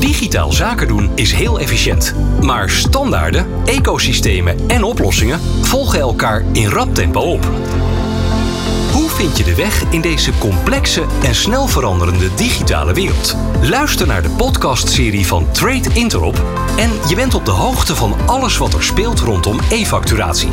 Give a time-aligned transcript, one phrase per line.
[0.00, 2.14] Digitaal zaken doen is heel efficiënt.
[2.40, 7.44] Maar standaarden, ecosystemen en oplossingen volgen elkaar in rap tempo op.
[8.92, 13.36] Hoe vind je de weg in deze complexe en snel veranderende digitale wereld?
[13.62, 16.42] Luister naar de podcastserie van Trade Interop
[16.76, 20.48] en je bent op de hoogte van alles wat er speelt rondom e-facturatie.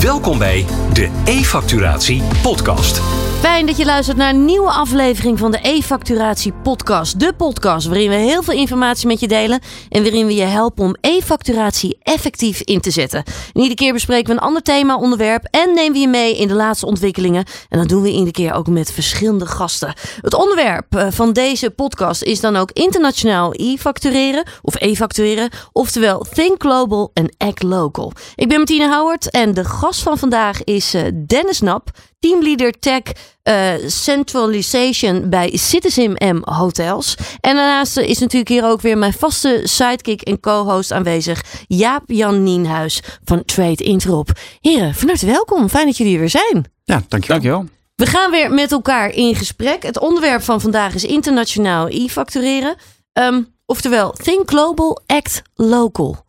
[0.00, 3.00] Welkom bij de E-facturatie podcast.
[3.40, 7.20] Fijn dat je luistert naar een nieuwe aflevering van de e-facturatie podcast.
[7.20, 10.84] De podcast waarin we heel veel informatie met je delen en waarin we je helpen
[10.84, 13.18] om e-facturatie effectief in te zetten.
[13.24, 16.48] En iedere keer bespreken we een ander thema, onderwerp en nemen we je mee in
[16.48, 17.44] de laatste ontwikkelingen.
[17.68, 19.94] En dat doen we iedere keer ook met verschillende gasten.
[20.20, 26.62] Het onderwerp eh, van deze podcast is dan ook internationaal e-factureren of e-factureren, oftewel Think
[26.62, 28.12] Global en Act Local.
[28.34, 31.90] Ik ben Martine Howard en de gast van vandaag is eh, Dennis Nap
[32.20, 33.02] teamleader tech
[33.44, 37.16] uh, centralization bij Citizen M Hotels.
[37.40, 42.42] En daarnaast is natuurlijk hier ook weer mijn vaste sidekick en co-host aanwezig, Jaap Jan
[42.42, 44.30] Nienhuis van Trade Interop.
[44.60, 45.68] Heren, van harte welkom.
[45.68, 46.72] Fijn dat jullie er weer zijn.
[46.84, 47.40] Ja, dankjewel.
[47.40, 47.64] dankjewel.
[47.94, 49.82] We gaan weer met elkaar in gesprek.
[49.82, 52.76] Het onderwerp van vandaag is internationaal e-factureren.
[53.12, 56.24] Um, oftewel, think global, act local.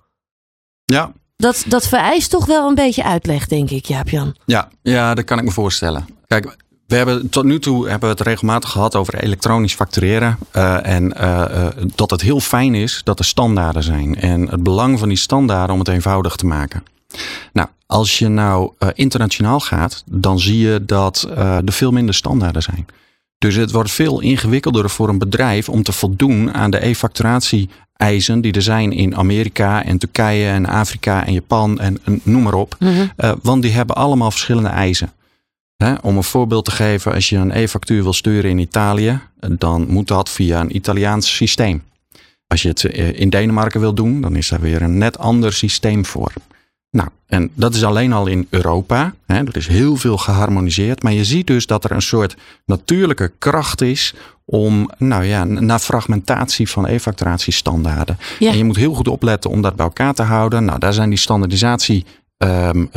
[0.85, 4.35] Ja, dat, dat vereist toch wel een beetje uitleg, denk ik, Jaap-Jan.
[4.45, 6.07] Ja, ja, dat kan ik me voorstellen.
[6.27, 6.55] Kijk,
[6.87, 10.37] we hebben tot nu toe hebben we het regelmatig gehad over elektronisch factureren.
[10.55, 14.15] Uh, en uh, uh, dat het heel fijn is dat er standaarden zijn.
[14.15, 16.83] En het belang van die standaarden om het eenvoudig te maken.
[17.53, 22.85] Nou, als je nou internationaal gaat, dan zie je dat er veel minder standaarden zijn.
[23.41, 28.41] Dus het wordt veel ingewikkelder voor een bedrijf om te voldoen aan de e-facturatie eisen
[28.41, 32.75] die er zijn in Amerika en Turkije en Afrika en Japan en, noem maar op.
[32.79, 33.07] Mhm.
[33.15, 35.11] Eh, want die hebben allemaal verschillende eisen.
[36.01, 40.07] om een voorbeeld te geven, als je een e-factuur wil sturen in Italië, dan moet
[40.07, 41.83] dat via een Italiaans systeem.
[42.47, 45.53] Als je het eh, in Denemarken wil doen, dan is daar weer een net ander
[45.53, 46.33] systeem voor.
[46.91, 49.13] Nou, en dat is alleen al in Europa.
[49.25, 51.03] Hè, er is heel veel geharmoniseerd.
[51.03, 54.13] Maar je ziet dus dat er een soort natuurlijke kracht is
[54.45, 58.17] om, nou ja, naar fragmentatie van e-facturatiestandaarden.
[58.39, 60.65] En je moet heel goed opletten om dat bij elkaar te houden.
[60.65, 62.05] Nou, daar zijn die standaardisatie
[62.37, 62.89] um,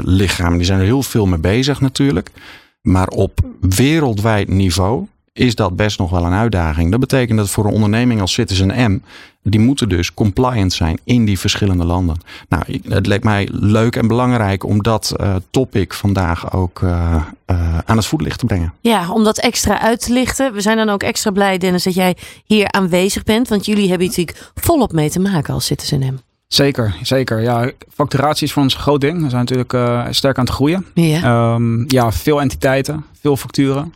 [0.00, 2.30] lichamen, die zijn er heel veel mee bezig natuurlijk.
[2.82, 6.90] Maar op wereldwijd niveau is dat best nog wel een uitdaging.
[6.90, 9.02] Dat betekent dat voor een onderneming als Citizen M,
[9.42, 12.16] die moeten dus compliant zijn in die verschillende landen.
[12.48, 16.90] Nou, het leek mij leuk en belangrijk om dat uh, topic vandaag ook uh,
[17.46, 18.72] uh, aan het voetlicht te brengen.
[18.80, 20.52] Ja, om dat extra uit te lichten.
[20.52, 23.48] We zijn dan ook extra blij, Dennis, dat jij hier aanwezig bent.
[23.48, 26.18] Want jullie hebben natuurlijk volop mee te maken als Citizen M.
[26.46, 27.40] Zeker, zeker.
[27.40, 29.22] Ja, facturatie is voor ons een groot ding.
[29.22, 30.86] We zijn natuurlijk sterk aan het groeien.
[30.94, 31.54] Ja.
[31.54, 33.94] Um, ja, veel entiteiten, veel facturen.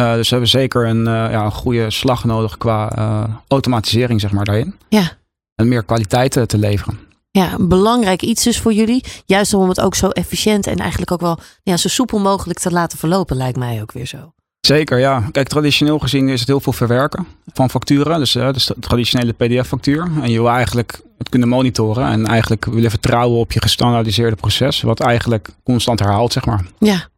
[0.00, 4.20] Uh, dus we hebben zeker een, uh, ja, een goede slag nodig qua uh, automatisering,
[4.20, 4.74] zeg maar, daarin.
[4.88, 5.12] Ja.
[5.54, 6.98] En meer kwaliteit te leveren.
[7.30, 9.04] Ja, een belangrijk iets dus voor jullie.
[9.26, 12.70] Juist om het ook zo efficiënt en eigenlijk ook wel ja, zo soepel mogelijk te
[12.70, 14.32] laten verlopen, lijkt mij ook weer zo.
[14.66, 15.28] Zeker, ja.
[15.32, 18.18] Kijk, traditioneel gezien is het heel veel verwerken van facturen.
[18.18, 20.10] Dus, dus de traditionele PDF-factuur.
[20.22, 22.06] En je wil eigenlijk het kunnen monitoren.
[22.06, 24.82] En eigenlijk willen vertrouwen op je gestandaardiseerde proces.
[24.82, 26.64] Wat eigenlijk constant herhaalt, zeg maar.
[26.78, 27.08] Ja,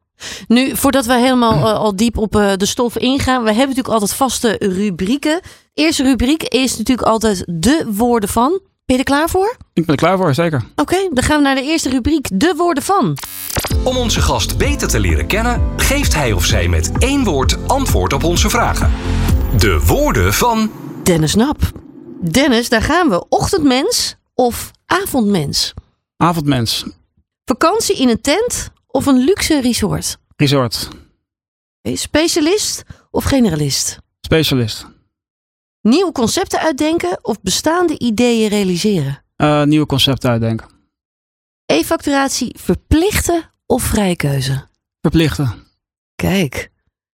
[0.48, 3.94] nu, voordat we helemaal uh, al diep op uh, de stof ingaan, we hebben natuurlijk
[3.94, 5.40] altijd vaste rubrieken.
[5.74, 8.60] Eerste rubriek is natuurlijk altijd de woorden van.
[8.86, 9.56] Ben je er klaar voor?
[9.72, 10.64] Ik ben er klaar voor, zeker.
[10.76, 13.18] Oké, dan gaan we naar de eerste rubriek, de woorden van.
[13.84, 18.12] Om onze gast beter te leren kennen, geeft hij of zij met één woord antwoord
[18.12, 18.92] op onze vragen.
[19.58, 20.70] De woorden van.
[21.02, 21.58] Dennis Nap.
[22.20, 23.28] Dennis, daar gaan we.
[23.28, 25.74] Ochtendmens of avondmens?
[26.16, 26.84] Avondmens.
[27.44, 30.18] Vakantie in een tent of een luxe resort?
[30.36, 30.88] Resort.
[31.82, 33.98] Specialist of generalist?
[34.20, 34.86] Specialist.
[35.80, 39.22] Nieuwe concepten uitdenken of bestaande ideeën realiseren?
[39.36, 40.66] Uh, nieuwe concepten uitdenken.
[41.66, 44.68] E-facturatie verplichten of vrije keuze?
[45.00, 45.66] Verplichten.
[46.14, 46.70] Kijk.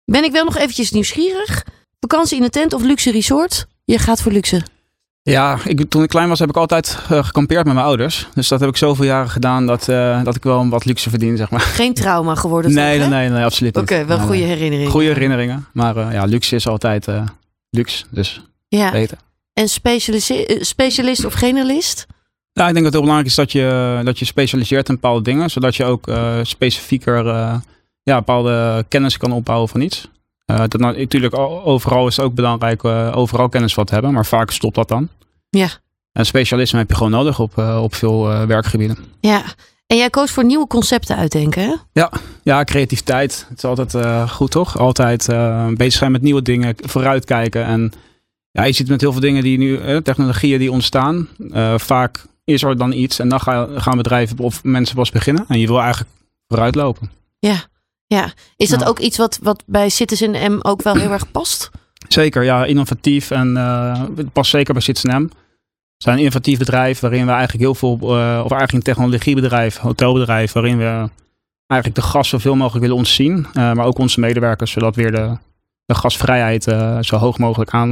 [0.05, 1.65] Ben ik wel nog eventjes nieuwsgierig?
[1.99, 3.67] Vakantie in een tent of luxe resort?
[3.85, 4.61] Je gaat voor luxe.
[5.21, 8.27] Ja, ik, toen ik klein was heb ik altijd uh, gekampeerd met mijn ouders.
[8.33, 11.37] Dus dat heb ik zoveel jaren gedaan dat, uh, dat ik wel wat luxe verdien,
[11.37, 11.59] zeg maar.
[11.59, 12.73] Geen trauma geworden?
[12.73, 13.83] nee, nee, nee, nee, absoluut niet.
[13.83, 14.91] Oké, wel goede herinneringen.
[14.91, 15.67] Goede herinneringen.
[15.73, 17.07] Maar uh, ja, luxe is altijd
[17.69, 18.91] luxe, dus ja.
[18.91, 19.17] weten.
[19.53, 19.67] En
[20.59, 22.07] specialist of generalist?
[22.53, 25.21] Ja, ik denk dat het heel belangrijk is dat je, dat je specialiseert in bepaalde
[25.21, 25.49] dingen.
[25.49, 26.11] Zodat je ook
[26.43, 27.25] specifieker
[28.03, 30.09] ja, bepaalde kennis kan opbouwen van iets.
[30.51, 34.51] Uh, dat natuurlijk overal is het ook belangrijk uh, overal kennis wat hebben, maar vaak
[34.51, 35.09] stopt dat dan.
[35.49, 35.69] Ja.
[36.11, 38.97] En specialisme heb je gewoon nodig op, uh, op veel werkgebieden.
[39.19, 39.43] Ja.
[39.87, 41.75] En jij koos voor nieuwe concepten uitdenken, hè?
[41.93, 42.11] Ja,
[42.43, 43.45] ja creativiteit.
[43.49, 44.77] Het is altijd goed, toch?
[44.77, 45.25] Altijd
[45.73, 47.65] bezig zijn met nieuwe dingen, vooruitkijken.
[47.65, 47.91] En
[48.51, 51.27] Ja, je ziet met heel veel dingen die nu, technologieën die ontstaan.
[51.77, 53.39] vaak is er dan iets en dan
[53.81, 55.45] gaan bedrijven of mensen pas beginnen.
[55.47, 56.11] En je wil eigenlijk
[56.47, 57.11] vooruitlopen.
[57.39, 57.55] Ja,
[58.15, 58.33] ja.
[58.57, 61.69] Is dat ook iets wat, wat bij Citizen M ook wel heel erg past?
[62.07, 65.25] Zeker, ja, innovatief en uh, het past zeker bij Citizen M.
[65.25, 69.77] We zijn een innovatief bedrijf waarin we eigenlijk heel veel, uh, of eigenlijk een technologiebedrijf,
[69.77, 71.09] hotelbedrijf, waarin we
[71.67, 73.37] eigenlijk de gas zoveel mogelijk willen ontzien.
[73.37, 75.37] Uh, maar ook onze medewerkers, zodat weer de,
[75.85, 76.63] de gasvrijheid
[77.01, 77.89] zo hoog mogelijk aan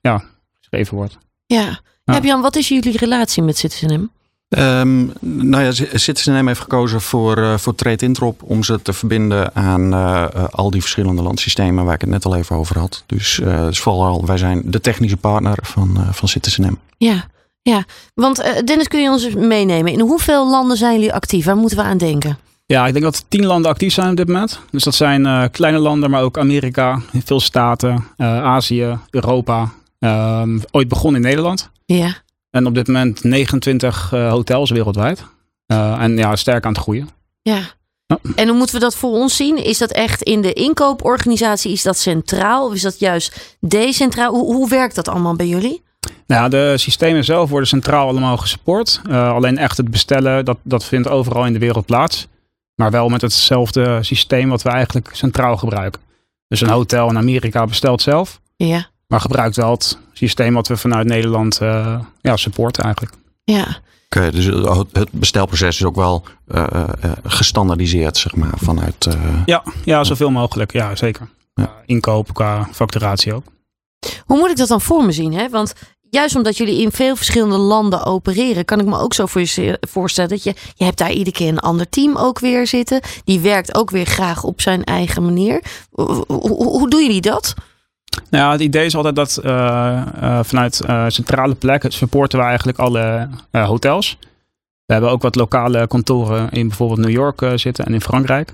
[0.00, 0.24] ja,
[0.58, 1.18] geschreven wordt.
[1.46, 1.80] Ja.
[2.04, 2.20] ja.
[2.20, 4.08] Jan, wat is jullie relatie met Citizen M?
[4.58, 9.54] Um, nou ja, Citizen heeft gekozen voor, uh, voor Trade Introp om ze te verbinden
[9.54, 13.02] aan uh, al die verschillende landsystemen waar ik het net al even over had.
[13.06, 17.24] Dus, uh, dus vooral, wij zijn de technische partner van, van Citizen Ja,
[17.62, 17.84] ja.
[18.14, 19.92] want Dennis, kun je ons meenemen?
[19.92, 21.44] In hoeveel landen zijn jullie actief?
[21.44, 22.38] Waar moeten we aan denken?
[22.66, 24.60] Ja, ik denk dat tien landen actief zijn op dit moment.
[24.70, 29.72] Dus dat zijn kleine landen, maar ook Amerika, veel staten, Azië, Europa.
[29.98, 31.70] Ehm, ooit begonnen in Nederland.
[31.86, 32.22] Ja.
[32.54, 35.24] En op dit moment 29 uh, eh, hotels wereldwijd.
[35.66, 37.08] Uh, en ja, sterk aan het groeien.
[37.42, 37.60] Ja.
[38.06, 38.18] ja.
[38.34, 39.64] En hoe moeten we dat voor ons zien?
[39.64, 41.72] Is dat echt in de inkooporganisatie?
[41.72, 42.66] Is dat centraal?
[42.66, 44.32] Of is dat juist decentraal?
[44.32, 45.82] Hoe, hoe werkt dat allemaal bij jullie?
[46.26, 49.00] Nou, de systemen zelf worden centraal allemaal gesupport.
[49.08, 52.26] Uh, alleen echt het bestellen, dat, dat vindt overal in de wereld plaats.
[52.74, 56.00] Maar wel met hetzelfde systeem wat we eigenlijk centraal gebruiken.
[56.48, 58.40] Dus een hotel in Amerika bestelt zelf.
[58.56, 58.86] Ja.
[59.06, 63.14] Maar gebruikt wel het systeem wat we vanuit Nederland uh, ja, supporten eigenlijk.
[63.44, 63.78] Ja.
[64.04, 64.44] Oké, dus
[64.92, 69.08] het bestelproces is ook wel uh, uh, gestandaardiseerd, zeg maar, vanuit...
[69.46, 70.72] Ja, ja, zoveel mogelijk.
[70.72, 71.28] Ja, zeker.
[71.54, 71.72] Ja.
[71.86, 73.44] inkoop, qua facturatie ook.
[74.26, 75.34] Hoe moet ik dat dan voor me zien?
[75.34, 75.48] Hè?
[75.48, 75.72] Want
[76.10, 79.78] juist omdat jullie in veel verschillende landen opereren, kan ik me ook zo voor je
[79.80, 83.00] voorstellen dat je, je hebt daar iedere keer een ander team ook weer zitten.
[83.24, 85.62] Die werkt ook weer graag op zijn eigen manier.
[85.90, 87.54] Hoe, hoe, hoe doen jullie dat?
[88.30, 92.44] Nou ja, het idee is altijd dat uh, uh, vanuit uh, centrale plekken supporten we
[92.44, 94.18] eigenlijk alle hotels.
[94.86, 98.52] We hebben ook wat lokale kantoren in bijvoorbeeld New York zitten en in Frankrijk.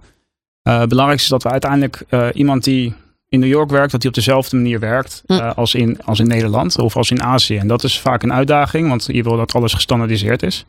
[0.63, 2.95] het belangrijkste is dat we uiteindelijk iemand die
[3.29, 5.33] in New York werkt, dat hij op dezelfde manier werkt hm.
[5.33, 7.57] als, in, als in Nederland of als in Azië.
[7.57, 10.65] En dat is vaak een uitdaging, want je wil dat alles gestandardiseerd is.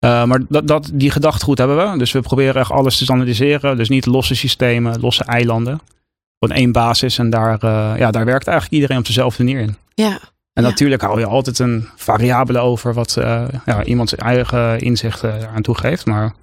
[0.00, 1.98] maar dat, dat, die gedachtegoed hebben we.
[1.98, 3.76] Dus we proberen echt alles te standaardiseren.
[3.76, 5.80] Dus niet losse systemen, losse eilanden
[6.38, 7.18] gewoon één basis.
[7.18, 9.76] En daar, uh, ja, daar werkt eigenlijk iedereen op dezelfde manier in.
[9.94, 10.20] Ja.
[10.52, 15.24] En natuurlijk hou je altijd een variabele over wat uh, ja, iemand zijn eigen inzicht
[15.24, 16.06] uh, aan toegeeft.
[16.06, 16.34] Maar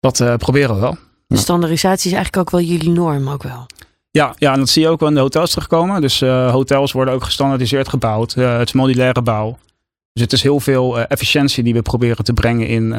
[0.00, 0.96] dat proberen we wel.
[1.26, 3.66] De standaardisatie is eigenlijk ook wel jullie norm ook wel.
[4.10, 6.00] Ja, ja, en dat zie je ook wel in de hotels terugkomen.
[6.00, 8.34] Dus hotels worden ook gestandaardiseerd gebouwd.
[8.34, 9.58] het is modulaire bouw.
[10.12, 12.94] Dus het is heel veel efficiëntie die we proberen te brengen in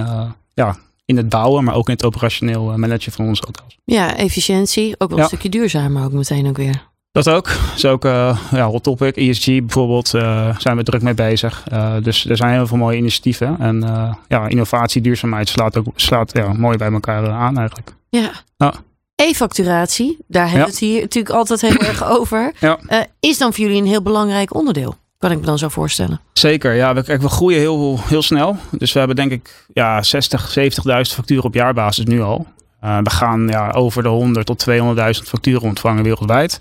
[0.54, 3.78] ja, in het bouwen, maar ook in het operationeel eh, managen van onze hotels.
[3.86, 4.96] Ja, efficiëntie.
[4.98, 6.94] Ook wel een stukje duurzamer ook meteen ook weer.
[7.12, 7.46] Dat ook.
[7.46, 9.16] Dat is ook uh, ja, hot topic.
[9.16, 11.63] ESG bijvoorbeeld uh, zijn we druk mee bezig.
[11.74, 13.60] Uh, dus er zijn heel veel mooie initiatieven.
[13.60, 13.80] En
[14.28, 17.96] ja, innovatie, duurzaamheid slaat ook slaat, ja, mooi bij elkaar aan eigenlijk.
[18.10, 18.31] Ja.
[18.58, 18.74] ja.
[19.16, 22.54] E-facturatie, daar hebben we het hier natuurlijk altijd heel erg over.
[22.60, 22.80] Ja.
[23.19, 24.96] is dan voor jullie een heel belangrijk onderdeel?
[25.25, 26.19] Kan ik me dan zo voorstellen.
[26.33, 26.94] Zeker, ja.
[26.94, 28.57] We, kijk, we groeien heel, heel snel.
[28.72, 30.69] Dus we hebben denk ik ja, 60, 70.000
[31.01, 32.48] facturen op jaarbasis nu al.
[32.83, 34.75] Uh, we gaan ja, over de 100 tot 200.000
[35.24, 36.60] facturen ontvangen wereldwijd.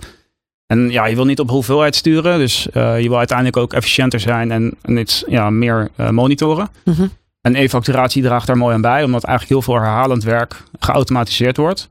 [0.66, 2.38] En ja, je wil niet op hoeveelheid sturen.
[2.38, 6.68] Dus uh, je wil uiteindelijk ook efficiënter zijn en, en iets ja, meer uh, monitoren.
[6.85, 7.11] Mm -hmm.
[7.40, 11.88] En e-facturatie draagt daar mooi aan bij, omdat eigenlijk heel veel herhalend werk geautomatiseerd wordt.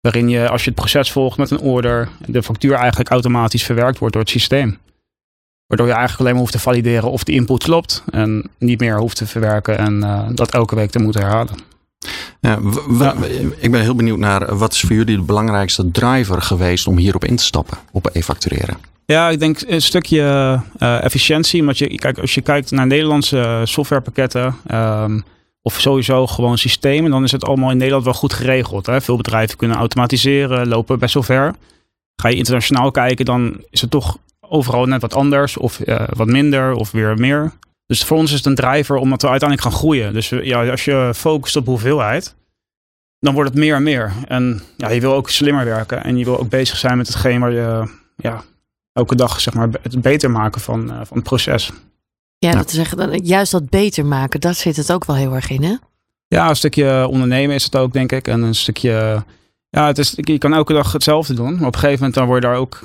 [0.00, 3.98] Waarin je, als je het proces volgt met een order, de factuur eigenlijk automatisch verwerkt
[3.98, 4.78] wordt door het systeem.
[5.66, 8.04] Waardoor je eigenlijk alleen maar hoeft te valideren of de input klopt.
[8.10, 11.54] En niet meer hoeft te verwerken en uh, dat elke week te moeten herhalen.
[12.40, 12.58] Ja,
[13.58, 17.24] Ik ben heel benieuwd naar wat is voor jullie de belangrijkste driver geweest om hierop
[17.24, 18.76] in te stappen, op e-factureren?
[19.06, 20.20] Ja, ik denk een stukje
[20.78, 21.64] uh, efficiëntie.
[21.64, 25.24] Want je, kijk, als je kijkt naar Nederlandse softwarepakketten um,
[25.62, 28.86] of sowieso gewoon systemen, dan is het allemaal in Nederland wel goed geregeld.
[28.86, 29.00] Hè?
[29.00, 31.54] Veel bedrijven kunnen automatiseren, lopen best wel ver.
[32.16, 34.18] Ga je internationaal kijken, dan is het toch
[34.48, 37.52] overal net wat anders of uh, wat minder of weer meer.
[37.86, 40.12] Dus voor ons is het een driver omdat we uiteindelijk gaan groeien.
[40.12, 42.34] Dus ja, als je focust op hoeveelheid,
[43.18, 44.12] dan wordt het meer en meer.
[44.24, 47.40] En ja, je wil ook slimmer werken en je wil ook bezig zijn met hetgeen
[47.40, 48.42] waar je ja,
[48.92, 51.70] elke dag zeg maar, het beter maken van, uh, van het proces.
[52.38, 52.94] Ja, dat is echt,
[53.26, 55.74] juist dat beter maken, dat zit het ook wel heel erg in, hè?
[56.28, 58.28] Ja, een stukje ondernemen is het ook, denk ik.
[58.28, 59.24] En een stukje,
[59.68, 61.56] ja, het is, je kan elke dag hetzelfde doen.
[61.56, 62.80] Maar op een gegeven moment dan word je daar ook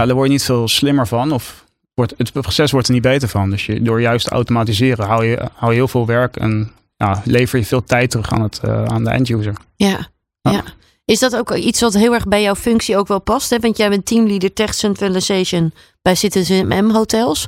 [0.00, 1.32] ja, daar word je niet veel slimmer van.
[1.32, 3.50] Of wordt, het proces wordt er niet beter van.
[3.50, 7.22] Dus je, door juist te automatiseren hou je, hou je heel veel werk en ja,
[7.24, 9.54] lever je veel tijd terug aan, het, uh, aan de end-user.
[9.76, 10.08] Ja,
[10.40, 10.62] ja.
[11.04, 13.50] Is dat ook iets wat heel erg bij jouw functie ook wel past?
[13.50, 13.58] Hè?
[13.58, 15.72] Want jij bent teamleader Tech Centralization
[16.02, 17.46] bij Citizen M Hotels.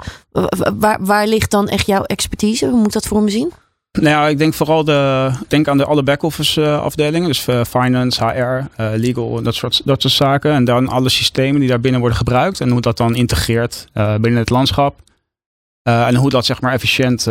[0.79, 2.67] Waar, waar ligt dan echt jouw expertise?
[2.67, 3.53] Hoe moet dat voor me zien?
[3.93, 7.29] Nou ja, ik denk vooral de, denk aan de alle back-office uh, afdelingen.
[7.29, 10.53] Dus uh, finance, HR, uh, legal, dat soort, dat soort zaken.
[10.53, 12.61] En dan alle systemen die daarbinnen worden gebruikt.
[12.61, 15.01] En hoe dat dan integreert binnen het landschap.
[15.83, 17.23] en hoe dat zeg maar efficiënt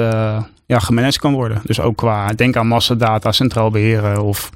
[0.65, 1.61] ja, gemanaged kan worden.
[1.63, 4.49] Dus ook qua, denk aan massadata, centraal beheren of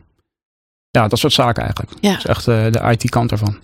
[0.89, 1.93] ja, dat soort zaken eigenlijk.
[2.01, 2.09] Ja.
[2.09, 3.57] Dat is echt de IT-kant ervan.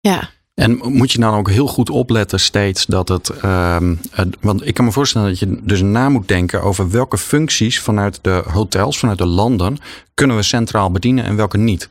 [0.00, 3.32] Ja, en moet je dan ook heel goed opletten steeds dat het.
[3.44, 3.76] Uh,
[4.40, 8.18] want ik kan me voorstellen dat je dus na moet denken over welke functies vanuit
[8.22, 9.78] de hotels, vanuit de landen,
[10.14, 11.88] kunnen we centraal bedienen en welke niet.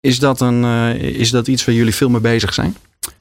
[0.00, 2.76] Is dat, een, uh, is dat iets waar jullie veel mee bezig zijn?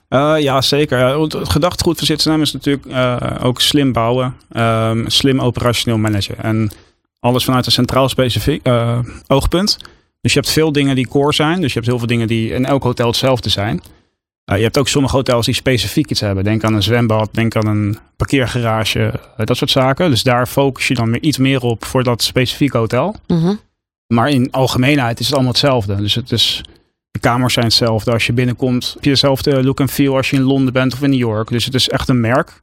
[0.10, 1.00] Uh, ja, zeker.
[1.00, 6.44] Het gedachtegoed van Zitsnaam is natuurlijk uh, ook slim bouwen, um, slim operationeel managen.
[6.44, 6.72] En
[7.20, 8.68] alles vanuit een centraal specifiek
[9.28, 9.78] oogpunt.
[10.22, 11.62] Dus je hebt veel dingen die core zijn.
[11.62, 13.82] Dus je hebt heel veel dingen die in elk hotel hetzelfde zijn.
[14.50, 16.44] Uh, je hebt ook sommige hotels die specifiek iets hebben.
[16.44, 20.10] Denk aan een zwembad, denk aan een parkeergarage, uh, dat soort zaken.
[20.10, 23.16] Dus daar focus je dan weer iets meer op voor dat specifieke hotel.
[23.28, 23.56] Mhm.
[24.08, 25.96] Maar in algemeenheid is het allemaal hetzelfde.
[25.96, 26.64] Dus het is,
[27.12, 28.12] de kamers zijn hetzelfde.
[28.12, 31.02] Als je binnenkomt, heb je dezelfde look en feel als je in Londen bent of
[31.02, 31.50] in New York.
[31.50, 32.60] Dus het is echt een merk.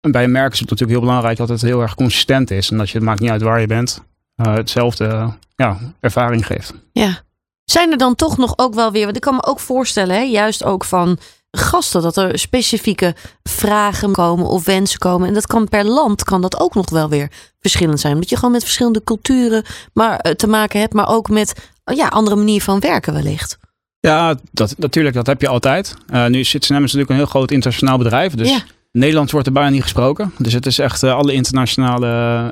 [0.00, 2.70] En bij een merk is het natuurlijk heel belangrijk dat het heel erg consistent is.
[2.70, 4.02] En dat je, het maakt niet uit waar je bent,
[4.36, 6.74] uh, hetzelfde ja, ervaring geeft.
[6.92, 7.22] Ja,
[7.70, 10.22] zijn er dan toch nog ook wel weer, want ik kan me ook voorstellen, hè,
[10.22, 11.18] juist ook van
[11.50, 15.28] gasten, dat er specifieke vragen komen of wensen komen.
[15.28, 18.14] En dat kan per land, kan dat ook nog wel weer verschillend zijn.
[18.14, 21.96] Omdat je gewoon met verschillende culturen maar, eh, te maken hebt, maar ook met oh
[21.96, 23.58] ja, andere manier van werken wellicht.
[24.00, 25.94] Ja, dat, natuurlijk, dat heb je altijd.
[26.12, 28.34] Uh, nu zit Sinem natuurlijk een heel groot internationaal bedrijf.
[28.34, 28.60] Dus ja.
[28.92, 30.32] Nederlands wordt er bijna niet gesproken.
[30.38, 32.06] Dus het is echt uh, alle internationale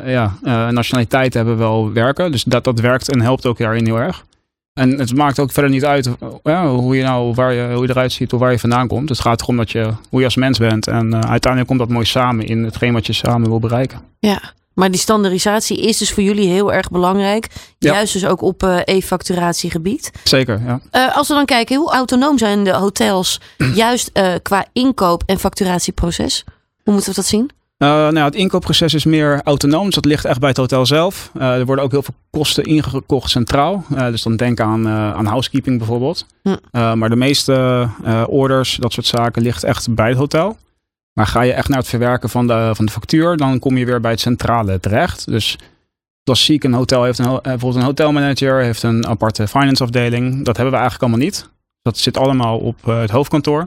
[0.05, 0.39] ja,
[0.71, 2.33] nationaliteiten hebben wel werken.
[2.33, 4.25] Dus dat, dat werkt en helpt ook daarin heel erg.
[4.79, 6.09] En het maakt ook verder niet uit
[6.43, 9.09] ja, hoe, je nou, waar je, hoe je eruit ziet of waar je vandaan komt.
[9.09, 10.87] Het gaat erom dat je, hoe je als mens bent.
[10.87, 14.01] En uh, uiteindelijk komt dat mooi samen in hetgeen wat je samen wil bereiken.
[14.19, 17.47] Ja, maar die standaardisatie is dus voor jullie heel erg belangrijk.
[17.79, 20.11] Juist dus ook op uh, e-facturatiegebied.
[20.25, 20.81] Zeker, ja.
[20.93, 23.41] Uh, als we dan kijken, hoe autonoom zijn de hotels
[23.75, 26.45] juist qua inkoop- en facturatieproces?
[26.83, 27.51] Hoe moeten we dat zien?
[27.79, 31.31] Uh, nou, het inkoopproces is meer autonoom, dus dat ligt echt bij het hotel zelf.
[31.37, 33.85] Uh, er worden ook heel veel kosten ingekocht centraal.
[33.93, 36.27] Uh, dus dan denk aan, aan housekeeping bijvoorbeeld.
[36.43, 36.99] Hm.
[36.99, 37.89] maar de meeste
[38.27, 40.57] orders, dat soort zaken, ligt echt bij het hotel.
[41.13, 43.85] Maar ga je echt naar het verwerken van de, van de factuur, dan kom je
[43.85, 45.27] weer bij het centrale terecht.
[45.27, 45.59] Dus
[46.23, 50.45] klassiek, een hotel heeft een, bijvoorbeeld een hotelmanager, heeft een aparte finance afdeling.
[50.45, 51.49] Dat hebben we eigenlijk allemaal niet.
[51.83, 53.67] Dat zit allemaal op het hoofdkantoor.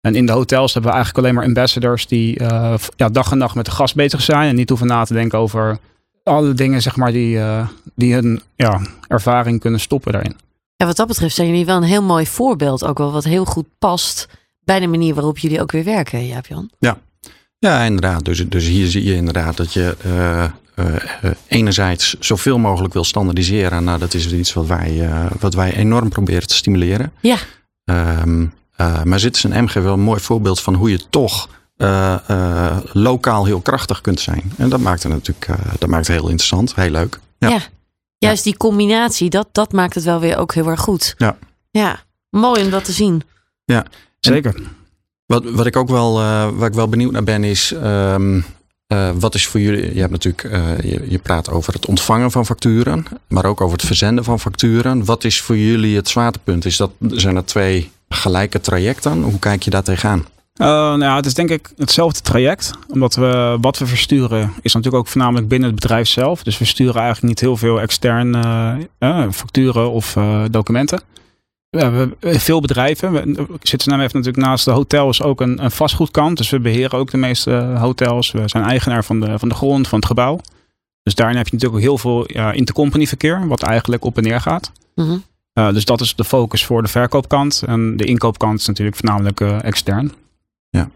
[0.00, 3.38] En in de hotels hebben we eigenlijk alleen maar ambassadors die uh, ja, dag en
[3.38, 4.48] nacht met de gast bezig zijn.
[4.48, 5.78] En niet hoeven na te denken over
[6.22, 10.36] alle dingen zeg maar, die, uh, die hun ja, ervaring kunnen stoppen daarin.
[10.76, 12.84] Ja, wat dat betreft zijn jullie wel een heel mooi voorbeeld.
[12.84, 14.28] Ook wel wat heel goed past
[14.64, 16.70] bij de manier waarop jullie ook weer werken, Jaap-Jan.
[16.78, 16.98] Ja.
[17.58, 18.24] ja, inderdaad.
[18.24, 20.44] Dus, dus hier zie je inderdaad dat je uh,
[21.46, 23.84] enerzijds zoveel mogelijk wil standaardiseren.
[23.84, 27.12] Nou, dat is iets wat wij, wat wij enorm proberen te stimuleren.
[27.20, 27.36] Ja.
[27.84, 32.16] Um, uh, maar zit een MG wel een mooi voorbeeld van hoe je toch uh,
[32.30, 34.52] uh, lokaal heel krachtig kunt zijn.
[34.56, 35.46] En dat maakt het natuurlijk
[35.78, 37.18] dat maakt het heel interessant, heel leuk.
[37.38, 37.60] Ja, ja.
[38.18, 41.14] juist die combinatie, dat, dat maakt het wel weer ook heel erg goed.
[41.16, 41.36] Ja,
[41.70, 42.00] ja.
[42.30, 43.22] mooi om dat te zien.
[43.64, 43.86] Ja,
[44.20, 44.54] zeker.
[45.26, 46.14] wat, wat ik ook wel,
[46.54, 48.44] waar ik wel benieuwd naar ben, is um,
[48.92, 52.30] uh, wat is voor jullie, je hebt natuurlijk, uh, je, je, praat over het ontvangen
[52.30, 55.04] van facturen, maar ook over het verzenden van facturen.
[55.04, 56.64] Wat is voor jullie het zwaartepunt?
[56.64, 59.22] Is dat, zijn er twee gelijke trajecten?
[59.22, 60.18] Hoe kijk je daar tegenaan?
[60.56, 62.72] Uh, nou ja, het is denk ik hetzelfde traject.
[62.88, 66.42] Omdat we wat we versturen is natuurlijk ook voornamelijk binnen het bedrijf zelf.
[66.42, 68.88] Dus we sturen eigenlijk niet heel veel externe
[69.30, 70.16] facturen of
[70.50, 71.02] documenten.
[71.70, 73.36] We hebben veel bedrijven.
[73.62, 76.36] Zitten heeft natuurlijk naast de hotels ook een, een vastgoedkant.
[76.36, 78.30] Dus we beheren ook de meeste hotels.
[78.30, 80.40] We zijn eigenaar van de, van de grond, van het gebouw.
[81.02, 83.46] Dus daarin heb je natuurlijk ook heel veel ja, intercompany verkeer.
[83.46, 84.72] Wat eigenlijk op en neer gaat.
[84.94, 85.18] Mhm.
[85.60, 87.62] Uh, dus dat is de focus voor de verkoopkant.
[87.66, 90.12] En de inkoopkant is natuurlijk voornamelijk uh, extern.
[90.70, 90.90] Ja.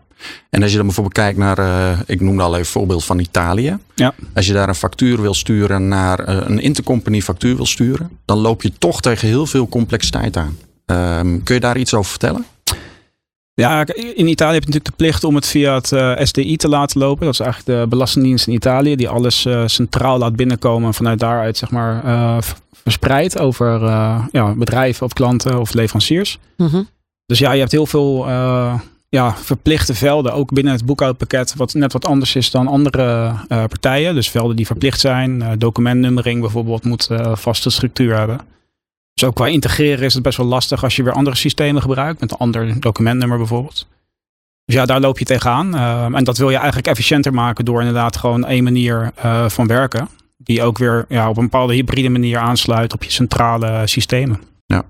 [0.50, 3.18] En als je dan bijvoorbeeld kijkt naar, uh, ik noemde al even een voorbeeld van
[3.18, 3.78] Italië.
[3.94, 4.14] Ja.
[4.34, 8.62] Als je daar een factuur wil sturen naar een intercompany factuur wil sturen, dan loop
[8.62, 10.56] je toch tegen heel veel complexiteit aan.
[10.86, 12.44] Um, kun je daar iets over vertellen?
[13.54, 16.68] Ja, in Italië heb je natuurlijk de plicht om het via het uh, SDI te
[16.68, 17.24] laten lopen.
[17.24, 21.18] Dat is eigenlijk de Belastingdienst in Italië, die alles uh, centraal laat binnenkomen en vanuit
[21.18, 22.38] daaruit zeg maar uh,
[22.72, 23.80] verspreid over
[24.32, 26.38] ja, bedrijven of klanten of leveranciers.
[26.56, 26.88] -hmm.
[27.26, 28.28] Dus ja, je hebt heel veel
[29.08, 34.14] ja, verplichte velden, ook binnen het boekhoudpakket, wat net wat anders is dan andere partijen.
[34.14, 38.40] Dus velden die verplicht zijn, documentnummering bijvoorbeeld moet vaste structuur hebben.
[39.14, 42.20] Dus ook qua integreren is het best wel lastig als je weer andere systemen gebruikt,
[42.20, 43.86] met een ander documentnummer bijvoorbeeld.
[44.64, 45.74] Dus ja, daar loop je tegenaan.
[45.74, 49.66] Uh, en dat wil je eigenlijk efficiënter maken door inderdaad gewoon één manier uh, van
[49.66, 50.08] werken.
[50.36, 54.40] Die ook weer ja, op een bepaalde hybride manier aansluit op je centrale systemen.
[54.66, 54.84] Ja.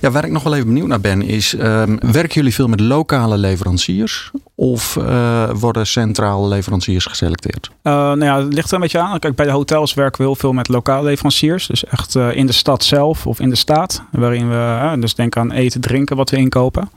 [0.00, 2.80] Ja, waar ik nog wel even benieuwd naar ben, is: um, werken jullie veel met
[2.80, 7.70] lokale leveranciers of uh, worden centrale leveranciers geselecteerd?
[7.82, 9.18] Uh, nou ja, het ligt er een beetje aan.
[9.18, 11.66] Kijk, bij de hotels werken we heel veel met lokale leveranciers.
[11.66, 14.02] Dus echt uh, in de stad zelf of in de staat.
[14.10, 16.90] Waarin we, dus denk aan eten, drinken wat we inkopen.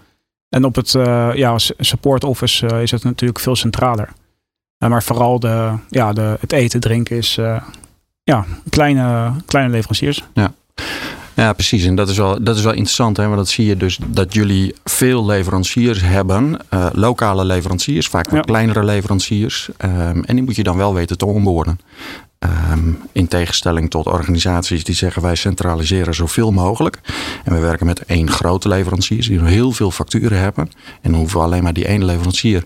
[0.50, 0.92] En op het
[1.36, 4.10] ja, support office is het natuurlijk veel centraler.
[4.78, 7.40] maar vooral de, ja, de, het eten, drinken is
[8.24, 10.24] ja, kleine, kleine leveranciers.
[10.34, 10.54] Ja.
[11.34, 11.86] Ja, precies.
[11.86, 13.24] En dat is wel, dat is wel interessant, hè?
[13.24, 18.46] want dat zie je dus dat jullie veel leveranciers hebben, uh, lokale leveranciers, vaak wat
[18.46, 19.70] kleinere leveranciers.
[19.78, 21.80] Um, en die moet je dan wel weten te onboorden.
[22.72, 27.00] Um, in tegenstelling tot organisaties die zeggen wij centraliseren zoveel mogelijk.
[27.44, 30.72] En we werken met één grote leverancier die heel veel facturen hebben.
[31.02, 32.64] En dan hoeven we alleen maar die ene leverancier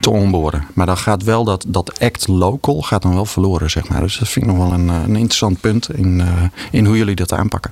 [0.00, 0.66] te onboorden.
[0.74, 4.00] Maar dan gaat wel dat, dat act local gaat dan wel verloren, zeg maar.
[4.00, 7.14] Dus dat vind ik nog wel een, een interessant punt in, uh, in hoe jullie
[7.14, 7.70] dat aanpakken.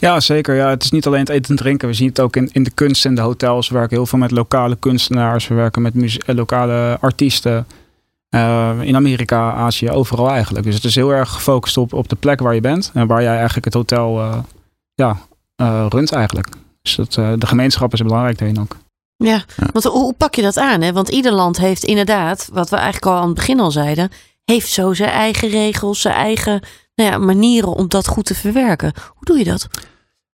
[0.00, 0.54] Ja, zeker.
[0.54, 1.88] Ja, het is niet alleen het eten en drinken.
[1.88, 3.68] We zien het ook in, in de kunst en de hotels.
[3.68, 5.48] We werken heel veel met lokale kunstenaars.
[5.48, 7.66] We werken met lokale artiesten.
[8.80, 10.64] In Amerika, Azië, overal eigenlijk.
[10.64, 12.90] Dus het is heel erg gefocust op, op de plek waar je bent.
[12.94, 14.44] En waar jij eigenlijk het hotel
[14.94, 15.16] ja,
[15.88, 16.48] runt eigenlijk.
[16.82, 18.76] Dus dat, de gemeenschap is belangrijk daarin ook.
[19.16, 20.80] Ja, want hoe pak je dat aan?
[20.80, 20.92] Hè?
[20.92, 24.10] Want ieder land heeft inderdaad, wat we eigenlijk al aan het begin al zeiden,
[24.44, 26.60] heeft zo zijn eigen regels, zijn eigen
[26.94, 28.92] nou ja, manieren om dat goed te verwerken.
[29.14, 29.68] Hoe doe je dat?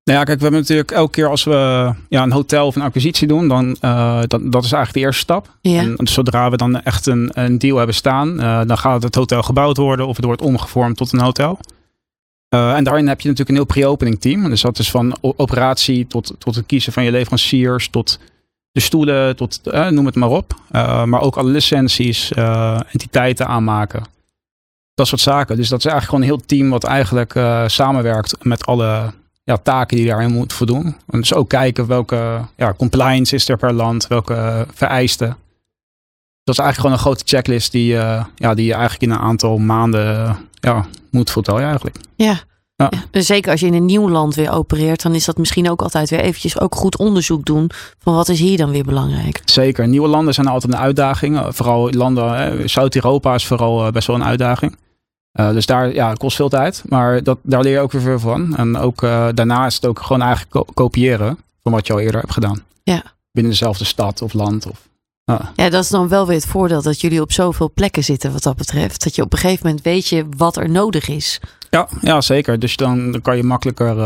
[0.05, 2.83] Nou ja, kijk, we hebben natuurlijk elke keer als we ja, een hotel of een
[2.83, 5.57] acquisitie doen, dan uh, dat, dat is eigenlijk de eerste stap.
[5.61, 5.81] Ja.
[5.81, 9.43] En zodra we dan echt een, een deal hebben staan, uh, dan gaat het hotel
[9.43, 11.59] gebouwd worden of het wordt omgevormd tot een hotel.
[12.55, 14.49] Uh, en daarin heb je natuurlijk een heel pre-opening team.
[14.49, 18.19] Dus dat is van operatie tot, tot het kiezen van je leveranciers, tot
[18.73, 19.61] de stoelen, tot
[19.91, 20.55] noem het maar op.
[21.05, 22.33] maar ook alle licenties,
[22.93, 24.02] entiteiten aanmaken
[24.95, 25.57] dat soort zaken.
[25.57, 27.32] Dus dat is eigenlijk gewoon een heel team wat eigenlijk
[27.67, 29.13] samenwerkt met alle
[29.45, 30.85] ja, taken die daarin moet voldoen.
[30.85, 35.37] En dus ook kijken welke ja, compliance is er per land, welke vereisten.
[36.45, 37.93] Dat is eigenlijk gewoon een grote checklist die,
[38.35, 41.97] ja, die je eigenlijk in een aantal maanden ja, moet voltooien eigenlijk.
[42.15, 42.41] Ja.
[42.82, 42.99] Ja.
[42.99, 43.04] ja.
[43.10, 45.82] Dus zeker als je in een nieuw land weer opereert, dan is dat misschien ook
[45.82, 49.42] altijd weer eventjes ook goed onderzoek doen van wat is hier dan weer belangrijk.
[49.45, 49.88] Zeker.
[49.88, 51.40] Nieuwe landen zijn altijd een uitdaging.
[51.49, 54.76] Vooral landen, Zuid-Europa is vooral best wel een uitdaging.
[55.40, 58.18] Uh, dus daar ja, kost veel tijd, maar dat, daar leer je ook weer veel
[58.18, 58.56] van.
[58.56, 62.21] En ook uh, daarna is het ook gewoon eigenlijk kopiëren van wat je al eerder
[62.21, 62.62] hebt gedaan.
[62.82, 63.02] Ja.
[63.32, 64.71] Binnen dezelfde stad of land.
[64.71, 64.88] Of.
[65.56, 68.42] Ja, dat is dan wel weer het voordeel dat jullie op zoveel plekken zitten wat
[68.42, 69.04] dat betreft.
[69.04, 71.40] Dat je op een gegeven moment weet je wat er nodig is.
[71.73, 72.58] Ja, ja zeker.
[72.58, 73.97] Dus dan, dan kan je makkelijker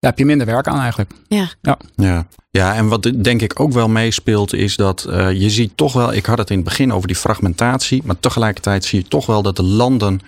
[0.00, 1.10] ja, heb je minder werk aan eigenlijk.
[1.28, 1.48] Ja.
[1.62, 2.26] Ja, ja.
[2.50, 6.12] ja en wat denk ik ook wel meespeelt is dat uh, je ziet toch wel,
[6.12, 9.42] ik had het in het begin over die fragmentatie, maar tegelijkertijd zie je toch wel
[9.42, 10.20] dat de landen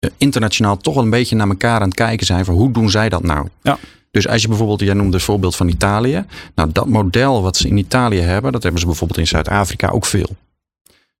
[0.00, 2.90] uh, internationaal toch wel een beetje naar elkaar aan het kijken zijn van hoe doen
[2.90, 3.48] zij dat nou?
[3.62, 3.78] Ja.
[4.10, 6.24] Dus als je bijvoorbeeld, jij noemde het voorbeeld van Italië.
[6.54, 10.04] Nou, dat model wat ze in Italië hebben, dat hebben ze bijvoorbeeld in Zuid-Afrika ook
[10.04, 10.36] veel.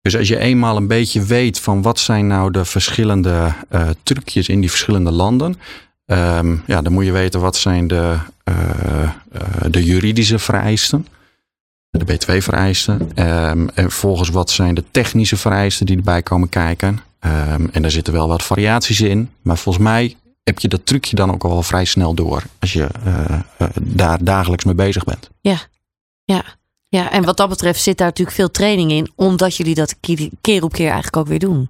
[0.04, 4.48] Dus als je eenmaal een beetje weet van wat zijn nou de verschillende uh, trucjes
[4.48, 5.56] in die verschillende landen,
[6.06, 8.54] Um, ja, dan moet je weten wat zijn de, uh,
[9.02, 9.10] uh,
[9.70, 11.06] de juridische vereisten.
[11.90, 13.00] De B2-vereisten.
[13.00, 17.00] Um, ehm, en volgens wat zijn de technische vereisten die erbij komen kijken.
[17.20, 19.30] Um, en daar zitten wel wat variaties in.
[19.42, 22.42] Maar volgens mij heb je dat trucje dan ook al vrij snel door.
[22.58, 22.88] Als je
[23.80, 25.30] daar dagelijks mee bezig bent.
[25.40, 25.58] Ja,
[26.24, 26.44] ja.
[26.94, 29.12] Ja, en wat dat betreft zit daar natuurlijk veel training in.
[29.14, 29.94] Omdat jullie dat
[30.40, 31.68] keer op keer eigenlijk ook weer doen.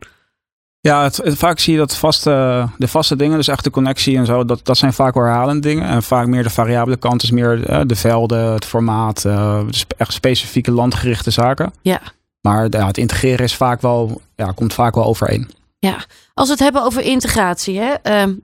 [0.80, 4.16] Ja, het, het, vaak zie je dat vaste, de vaste dingen, dus echt de connectie
[4.16, 5.88] en zo, dat, dat zijn vaak wel herhalende dingen.
[5.88, 9.60] En vaak meer de variabele kant is meer uh, de velden, het formaat, uh,
[9.96, 11.72] echt specifieke landgerichte zaken.
[11.82, 12.00] Ja.
[12.40, 15.50] Maar ja, het integreren is vaak wel, ja, komt vaak wel overeen.
[15.78, 18.34] Ja, als we het hebben over integratie, hè, uh,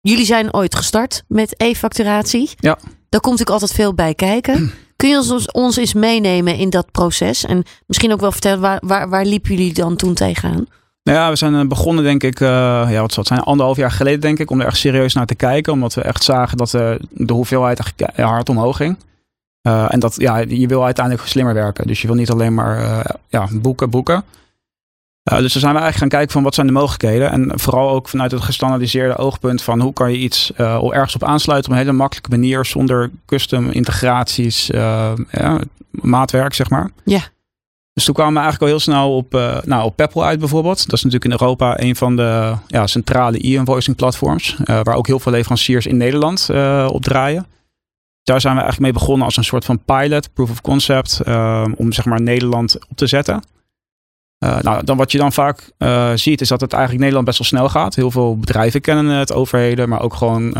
[0.00, 2.50] jullie zijn ooit gestart met e-facturatie.
[2.56, 2.78] Ja.
[3.08, 4.72] Daar komt natuurlijk altijd veel bij kijken.
[4.96, 7.44] Kun je ons, ons eens meenemen in dat proces?
[7.44, 10.66] En misschien ook wel vertellen, waar, waar, waar liepen jullie dan toen tegenaan?
[11.02, 12.48] Nou ja, we zijn eh, begonnen denk ik, uh,
[12.88, 15.34] ja, wat het zijn, anderhalf jaar geleden denk ik, om er echt serieus naar te
[15.34, 15.72] kijken.
[15.72, 18.96] Omdat we echt zagen dat uh, de hoeveelheid echt hard omhoog ging.
[19.62, 21.86] En dat, ja, je wil uiteindelijk slimmer werken.
[21.86, 24.24] Dus je wil niet alleen maar ja, boeken, boeken.
[25.24, 27.30] Dus dan zijn we eigenlijk gaan kijken van wat zijn de mogelijkheden.
[27.30, 31.70] En vooral ook vanuit het gestandardiseerde oogpunt van hoe kan je iets ergens op aansluiten
[31.70, 32.64] op een hele makkelijke manier.
[32.64, 35.14] Zonder custom integraties, ja,
[35.90, 36.90] maatwerk zeg maar.
[37.04, 37.32] Ja.
[37.94, 40.84] Dus toen kwamen we eigenlijk al heel snel op, uh, nou, op Peppel uit bijvoorbeeld.
[40.84, 44.56] Dat is natuurlijk in Europa een van de ja, centrale e-invoicing platforms.
[44.60, 47.46] Uh, waar ook heel veel leveranciers in Nederland uh, op draaien.
[48.22, 51.20] Daar zijn we eigenlijk mee begonnen als een soort van pilot, proof of concept.
[51.76, 53.42] om zeg maar Nederland op te zetten.
[54.60, 55.70] Nou, dan wat je dan vaak
[56.14, 57.94] ziet is dat het eigenlijk Nederland best wel snel gaat.
[57.94, 60.50] Heel veel bedrijven kennen het, overheden, maar ook gewoon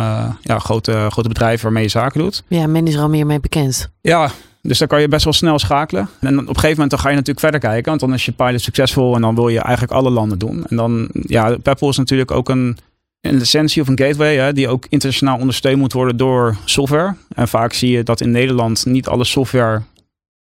[0.43, 2.43] ja, grote, grote bedrijven waarmee je zaken doet.
[2.49, 3.91] Ja, men is er al meer mee bekend.
[4.01, 4.31] Ja,
[4.63, 6.09] dus dan kan je best wel snel schakelen.
[6.21, 7.89] En op een gegeven moment dan ga je natuurlijk verder kijken.
[7.89, 10.65] Want dan is je pilot succesvol en dan wil je eigenlijk alle landen doen.
[10.69, 12.79] En dan, ja, Peppel is natuurlijk ook een,
[13.21, 14.37] een licentie of een gateway.
[14.37, 17.15] Hè, die ook internationaal ondersteund moet worden door software.
[17.35, 19.83] En vaak zie je dat in Nederland niet alle software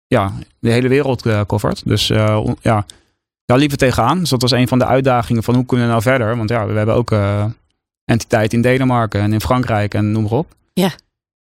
[0.07, 1.81] ja, de hele wereld covert.
[1.85, 2.07] Dus
[2.61, 2.85] ja,
[3.45, 4.19] daar liepen we tegenaan.
[4.19, 6.37] Dus dat was een van de uitdagingen van hoe kunnen we nou verder.
[6.37, 7.45] Want ja, we hebben ook uh,
[8.05, 10.55] entiteit in Denemarken en in Frankrijk en noem maar op.
[10.73, 10.89] Ja.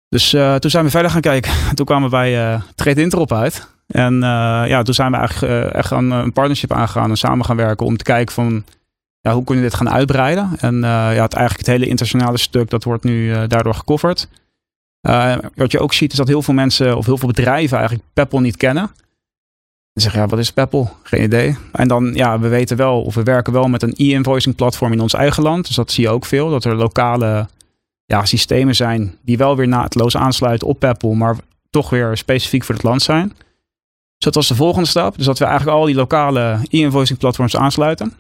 [0.09, 1.53] Dus uh, toen zijn we verder gaan kijken.
[1.75, 3.69] Toen kwamen we bij uh, Trade Interop uit.
[3.87, 4.21] En uh,
[4.67, 7.97] ja, toen zijn we eigenlijk echt een, een partnership aangegaan en samen gaan werken om
[7.97, 8.65] te kijken van
[9.21, 10.51] ja, hoe kunnen we dit gaan uitbreiden.
[10.59, 14.29] En ja, het, eigenlijk het hele internationale stuk, dat wordt nu daardoor gecoverd.
[15.55, 18.41] wat je ook ziet is dat heel veel mensen of heel veel bedrijven eigenlijk Peppel
[18.41, 18.91] niet kennen.
[20.01, 20.91] En zeggen, ja, wat is Peppel?
[21.03, 21.57] Geen idee.
[21.73, 25.01] En dan, ja, we weten wel, of we werken wel met een e-invoicing platform in
[25.01, 25.67] ons eigen land.
[25.67, 27.49] Dus dat zie je ook veel, dat er lokale
[28.05, 31.37] ja, systemen zijn die wel weer naadloos aansluiten op Peppel, maar
[31.71, 33.29] toch weer specifiek voor het land zijn.
[33.29, 35.17] Dus dat was de volgende stap.
[35.17, 38.13] Dus dat we eigenlijk al die lokale e-invoicing platforms aansluiten.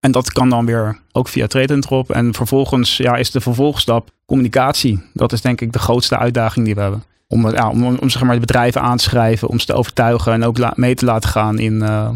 [0.00, 2.10] En dat kan dan weer ook via TradeIntrop.
[2.10, 5.02] En vervolgens ja, is de vervolgstap communicatie.
[5.12, 7.02] Dat is denk ik de grootste uitdaging die we hebben.
[7.28, 10.32] Om, ja, om, om zeg maar, de bedrijven aan te schrijven, om ze te overtuigen
[10.32, 12.10] en ook mee te laten gaan in, uh,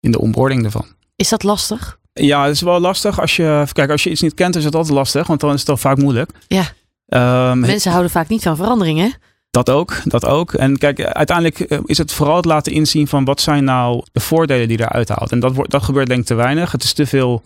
[0.00, 0.86] in de onboarding ervan.
[1.16, 1.98] Is dat lastig?
[2.12, 3.20] Ja, het is wel lastig.
[3.20, 5.60] Als je, kijk, als je iets niet kent, is het altijd lastig, want dan is
[5.60, 6.30] het al vaak moeilijk.
[6.48, 6.64] Ja.
[7.50, 9.14] Um, Mensen houden vaak niet van veranderingen.
[9.50, 10.52] Dat ook, dat ook.
[10.52, 14.20] En kijk, uiteindelijk eh, is het vooral het laten inzien van wat zijn nou de
[14.20, 15.32] voordelen die eruit haalt.
[15.32, 16.72] En dat, wordt, dat gebeurt denk ik te weinig.
[16.72, 17.42] Het is te veel,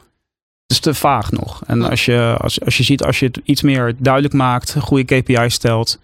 [0.62, 1.62] het is te vaag nog.
[1.66, 5.20] En als je, als, als je ziet, als je het iets meer duidelijk maakt, goede
[5.20, 5.99] KPI's stelt,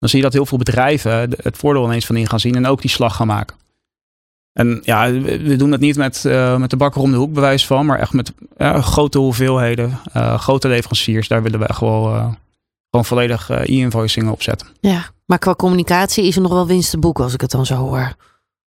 [0.00, 2.66] dan zie je dat heel veel bedrijven het voordeel ineens van in gaan zien en
[2.66, 3.56] ook die slag gaan maken.
[4.52, 7.66] En ja, we doen het niet met, uh, met de bakker om de hoek bewijs
[7.66, 8.32] van, maar echt met
[8.80, 11.28] grote hoeveelheden, uh, grote leveranciers.
[11.28, 12.32] Daar willen we gewoon, uh,
[12.90, 14.66] gewoon volledig e-invoicing op zetten.
[14.80, 17.66] Ja, maar qua communicatie is er nog wel winst te boeken als ik het dan
[17.66, 18.14] zo hoor.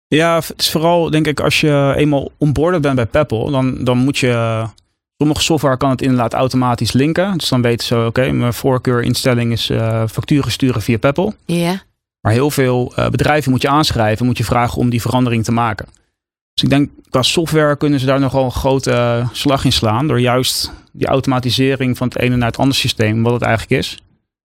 [0.07, 3.99] Ja, het is vooral denk ik als je eenmaal onboarded bent bij Peppel, dan, dan
[3.99, 4.65] moet je...
[5.19, 7.39] Sommige software kan het inderdaad automatisch linken.
[7.39, 9.71] Dus dan weten ze, oké, mijn voorkeurinstelling is
[10.11, 11.35] facturen sturen via Peppel.
[11.45, 11.83] Ja.
[12.21, 15.53] Maar heel veel uh, bedrijven moet je aanschrijven, moet je vragen om die verandering te
[15.53, 15.87] maken.
[16.55, 20.09] Dus ik denk qua software kunnen ze daar nogal een grote uh, slag in slaan.
[20.09, 24.03] Door juist die automatisering van het ene naar het andere systeem, wat het eigenlijk is.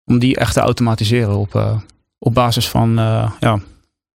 [0.06, 1.78] Om die echt te automatiseren op, uh,
[2.20, 2.94] op basis van
[3.40, 3.60] ja,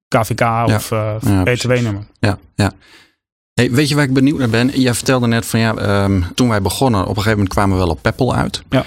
[0.08, 2.04] KVK of ja, BTW-nummer.
[2.20, 2.72] Ja, ja.
[3.63, 4.82] Hey, weet je waar ik benieuwd naar ben?
[4.82, 7.84] Jij vertelde net van ja, um, toen wij begonnen, op een gegeven moment kwamen we
[7.84, 8.63] wel op Peppel uit.
[8.69, 8.84] Ja.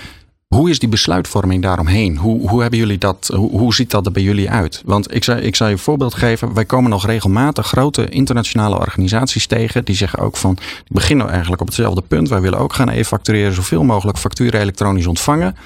[0.47, 2.17] Hoe is die besluitvorming daaromheen?
[2.17, 4.83] Hoe, hoe, hebben jullie dat, hoe, hoe ziet dat er bij jullie uit?
[4.85, 6.55] Want ik zal, ik zal je een voorbeeld geven.
[6.55, 9.85] Wij komen nog regelmatig grote internationale organisaties tegen.
[9.85, 12.29] Die zeggen ook van, die beginnen eigenlijk op hetzelfde punt.
[12.29, 15.57] Wij willen ook gaan e-factureren, zoveel mogelijk facturen elektronisch ontvangen.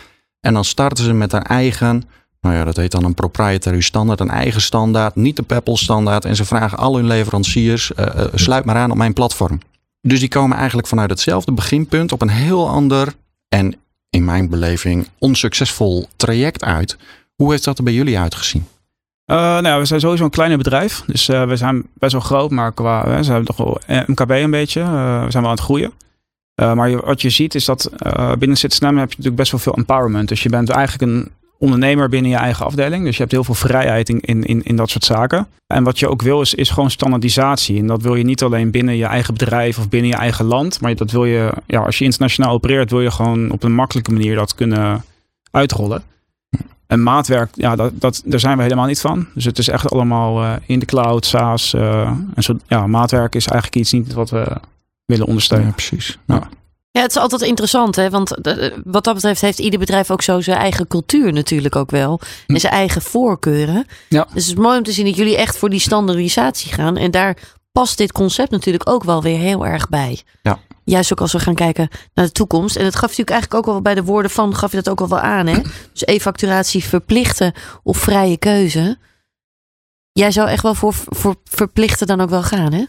[0.41, 2.03] En dan starten ze met een eigen,
[2.41, 6.25] nou ja, dat heet dan een proprietary standaard, een eigen standaard, niet de Peppel standaard.
[6.25, 9.61] En ze vragen al hun leveranciers, uh, uh, sluit maar aan op mijn platform.
[10.01, 13.15] Dus die komen eigenlijk vanuit hetzelfde beginpunt op een heel ander
[13.49, 13.75] en
[14.11, 16.97] in mijn beleving onsuccesvol traject uit.
[17.35, 18.67] Hoe heeft dat er bij jullie uitgezien?
[19.27, 21.03] Uh, nou, we zijn sowieso een kleiner bedrijf.
[21.07, 24.81] Dus we zijn best wel groot, maar qua, we hebben toch wel MKB een beetje.
[24.81, 25.93] we zijn wel aan het groeien.
[26.55, 27.91] maar wat je ziet is dat
[28.39, 30.29] binnen CitySnam heb je natuurlijk best wel veel empowerment.
[30.29, 33.05] Dus je bent eigenlijk een ondernemer binnen je eigen afdeling.
[33.05, 35.47] Dus je hebt heel veel vrijheid in, in, in dat soort zaken.
[35.67, 37.79] En wat je ook wil is, is gewoon standaardisatie.
[37.79, 40.81] En dat wil je niet alleen binnen je eigen bedrijf of binnen je eigen land.
[40.81, 44.13] Maar dat wil je, ja, als je internationaal opereert, wil je gewoon op een makkelijke
[44.13, 45.05] manier dat kunnen
[45.51, 46.03] uitrollen.
[46.87, 49.27] En maatwerk, ja, dat, dat, daar zijn we helemaal niet van.
[49.35, 51.75] Dus het is echt allemaal uh, in de cloud, SaaS.
[51.75, 54.57] Uh, en zo, ja, maatwerk is eigenlijk iets niet wat we
[55.05, 55.67] willen ondersteunen.
[55.67, 56.19] Ja, precies.
[56.27, 56.49] Ja.
[56.93, 58.11] Ja, het is altijd interessant, hè?
[58.11, 61.91] Want eh, wat dat betreft heeft ieder bedrijf ook zo zijn eigen cultuur natuurlijk ook
[61.91, 62.21] wel.
[62.47, 62.61] En hm.
[62.61, 63.87] zijn eigen voorkeuren.
[64.09, 64.25] Ja.
[64.35, 66.97] Dus het is mooi om te zien dat jullie echt voor die standaardisatie gaan.
[66.97, 67.37] En daar
[67.73, 70.23] past dit concept natuurlijk ook wel weer heel erg bij.
[70.43, 70.59] Ja.
[70.85, 72.77] Juist ook als we gaan kijken naar de toekomst.
[72.77, 75.01] En het gaf natuurlijk eigenlijk ook wel bij de woorden van, gaf je dat ook
[75.01, 75.61] al wel aan, hè?
[75.93, 78.99] Dus e-facturatie verplichten of vrije keuze.
[80.13, 82.85] Jij zou echt wel voor, voor verplichten dan ook wel gaan, hè?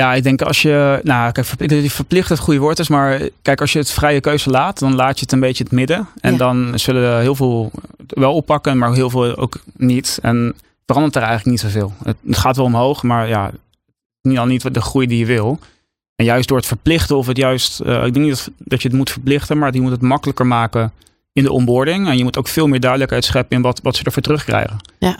[0.00, 3.60] Ja, ik denk als je, nou kijk, verplicht, verplicht het goede woord is, maar kijk,
[3.60, 6.08] als je het vrije keuze laat, dan laat je het een beetje het midden.
[6.20, 7.70] En dan zullen heel veel
[8.06, 10.18] wel oppakken, maar heel veel ook niet.
[10.22, 10.54] En
[10.86, 11.92] verandert er eigenlijk niet zoveel.
[12.04, 13.50] Het, het gaat wel omhoog, maar ja,
[14.22, 15.58] niet al niet de groei die je wil.
[16.16, 18.88] En juist door het verplichten of het juist, uh, ik denk niet dat, dat je
[18.88, 20.92] het moet verplichten, maar die moet het makkelijker maken
[21.32, 22.08] in de onboarding.
[22.08, 24.76] En je moet ook veel meer duidelijkheid scheppen in wat, wat ze ervoor terugkrijgen.
[24.98, 25.18] Ja.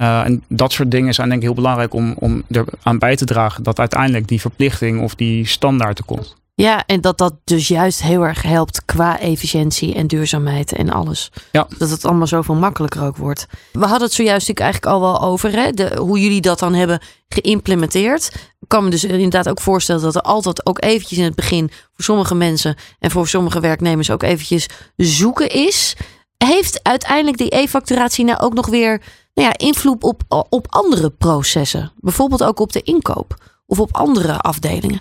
[0.00, 3.16] Uh, en dat soort dingen zijn denk ik heel belangrijk om, om er aan bij
[3.16, 6.38] te dragen dat uiteindelijk die verplichting of die standaard er komt.
[6.54, 11.30] Ja, en dat dat dus juist heel erg helpt qua efficiëntie en duurzaamheid en alles.
[11.52, 11.66] Ja.
[11.78, 13.46] Dat het allemaal zoveel makkelijker ook wordt.
[13.72, 16.74] We hadden het zojuist natuurlijk eigenlijk al wel over hè, de, hoe jullie dat dan
[16.74, 18.30] hebben geïmplementeerd.
[18.60, 21.70] Ik kan me dus inderdaad ook voorstellen dat er altijd ook eventjes in het begin
[21.92, 25.96] voor sommige mensen en voor sommige werknemers ook eventjes zoeken is.
[26.36, 29.02] Heeft uiteindelijk die e-facturatie nou ook nog weer
[29.34, 31.92] nou ja, invloed op, op andere processen?
[31.96, 33.34] Bijvoorbeeld ook op de inkoop
[33.66, 35.00] of op andere afdelingen?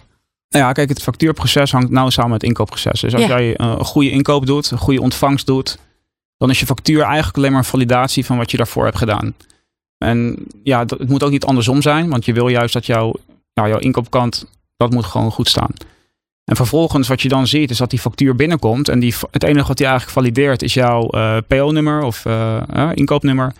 [0.50, 3.02] Nou ja, kijk, het factuurproces hangt nauw samen met het inkoopproces.
[3.02, 5.78] Dus als jij eh, een goede inkoop doet, een goede ontvangst doet,
[6.38, 9.34] dan is je factuur eigenlijk alleen maar een validatie van wat je daarvoor hebt gedaan.
[9.98, 13.14] En ja, het moet ook niet andersom zijn, want je wil juist dat jouw,
[13.54, 14.46] nou, jouw inkoopkant,
[14.78, 15.74] dat moet gewoon goed staan.
[16.44, 19.68] En vervolgens wat je dan ziet is dat die factuur binnenkomt en die, het enige
[19.68, 22.62] wat die eigenlijk valideert is jouw uh, eh, PO-nummer of uh,
[22.94, 23.54] inkoopnummer.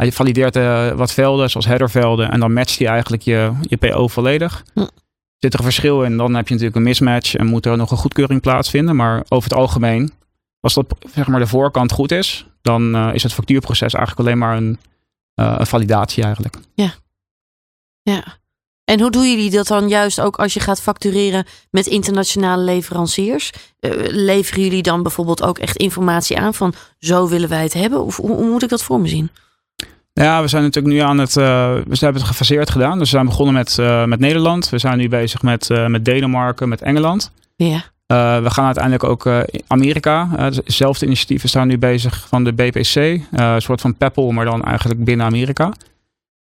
[0.00, 0.54] Hij valideert
[0.96, 4.64] wat velden, zoals headervelden, en dan matcht hij eigenlijk je, je PO volledig.
[4.74, 4.86] Hm
[5.40, 6.16] zit er een verschil in.
[6.16, 8.96] Dan heb je natuurlijk een mismatch en moet er nog een goedkeuring plaatsvinden.
[8.96, 10.12] Maar over het algemeen,
[10.60, 14.38] als dat zeg maar de voorkant goed is, dan uh, is het factuurproces eigenlijk alleen
[14.38, 14.78] maar een,
[15.40, 16.56] uh, een validatie eigenlijk.
[16.74, 16.92] Ja.
[18.02, 18.38] Ja.
[18.84, 23.52] En hoe doen jullie dat dan juist ook als je gaat factureren met internationale leveranciers?
[23.80, 28.04] Uh, leveren jullie dan bijvoorbeeld ook echt informatie aan van zo willen wij het hebben?
[28.04, 29.30] Of hoe, hoe moet ik dat voor me zien?
[30.20, 31.36] Ja, we zijn natuurlijk nu aan het.
[31.36, 32.98] Uh, we hebben het gefaseerd gedaan.
[32.98, 34.68] Dus we zijn begonnen met, uh, met Nederland.
[34.68, 37.32] We zijn nu bezig met, uh, met Denemarken, met Engeland.
[37.56, 37.82] Ja.
[38.42, 39.28] we gaan uiteindelijk ook
[39.66, 40.28] Amerika.
[40.36, 41.42] hetzelfde initiatief.
[41.42, 42.94] We staan nu bezig van de BPC.
[43.30, 45.72] een soort van Peppel, maar dan eigenlijk binnen Amerika.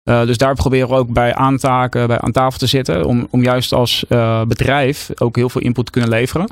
[0.03, 3.05] dus daar proberen we ook bij aantaken, bij aan tafel te zitten.
[3.05, 4.05] Om, om juist als
[4.49, 6.49] bedrijf ook heel veel input te kunnen leveren.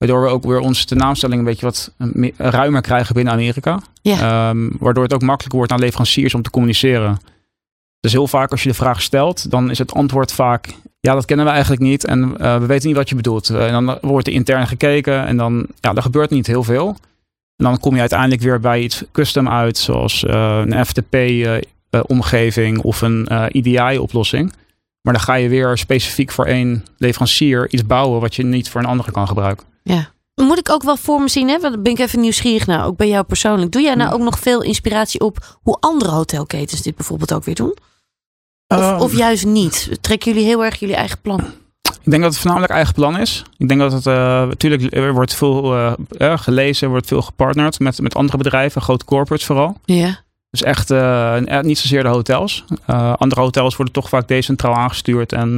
[0.00, 1.92] Waardoor we ook weer onze tenaamstelling een beetje wat
[2.36, 3.80] ruimer krijgen binnen Amerika.
[4.02, 4.48] Ja.
[4.48, 7.18] Um, waardoor het ook makkelijker wordt aan leveranciers om te communiceren.
[8.00, 10.74] Dus heel vaak als je de vraag stelt, dan is het antwoord vaak...
[11.00, 13.50] Ja, dat kennen we eigenlijk niet en uh, we weten niet wat je bedoelt.
[13.50, 16.88] Uh, en dan wordt er intern gekeken en dan ja, er gebeurt niet heel veel.
[17.56, 23.00] En dan kom je uiteindelijk weer bij iets custom uit, zoals uh, een FTP-omgeving of
[23.00, 24.52] een EDI-oplossing.
[25.02, 28.80] Maar dan ga je weer specifiek voor één leverancier iets bouwen wat je niet voor
[28.80, 29.68] een andere kan gebruiken.
[29.82, 30.12] Ja.
[30.34, 31.60] Moet ik ook wel voor me zien, hè?
[31.60, 33.72] Want ben ik even nieuwsgierig naar, ook bij jou persoonlijk.
[33.72, 37.54] Doe jij nou ook nog veel inspiratie op hoe andere hotelketens dit bijvoorbeeld ook weer
[37.54, 37.76] doen?
[38.66, 39.00] Of, ehm.
[39.00, 39.98] of juist niet?
[40.00, 41.40] Trekken jullie heel erg jullie eigen plan?
[42.02, 43.44] Ik denk dat het voornamelijk eigen plan is.
[43.56, 45.92] Ik denk dat het uh, natuurlijk er wordt veel uh,
[46.38, 49.76] gelezen, wordt veel gepartnerd met, met andere bedrijven, grote corporates vooral.
[49.84, 50.20] Ja.
[50.50, 52.64] Dus echt uh, niet zozeer de hotels.
[53.16, 55.54] andere hotels worden toch vaak decentraal aangestuurd en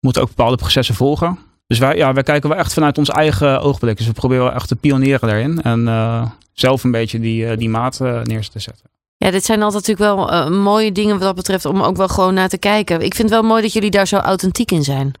[0.00, 1.38] moeten ook bepaalde processen volgen.
[1.72, 3.96] Dus wij, ja, wij kijken wel echt vanuit ons eigen oogblik.
[3.96, 5.62] Dus we proberen echt te pionieren daarin.
[5.62, 8.90] En uh, zelf een beetje die, uh, die maat uh, neer te zetten.
[9.16, 12.34] Ja, dit zijn altijd natuurlijk wel mooie dingen wat dat betreft om ook wel gewoon
[12.34, 13.00] naar te kijken.
[13.00, 15.12] Ik vind het wel mooi dat jullie daar zo authentiek in zijn.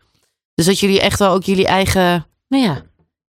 [0.54, 2.82] Dus dat jullie echt wel ook jullie eigen, nou ja,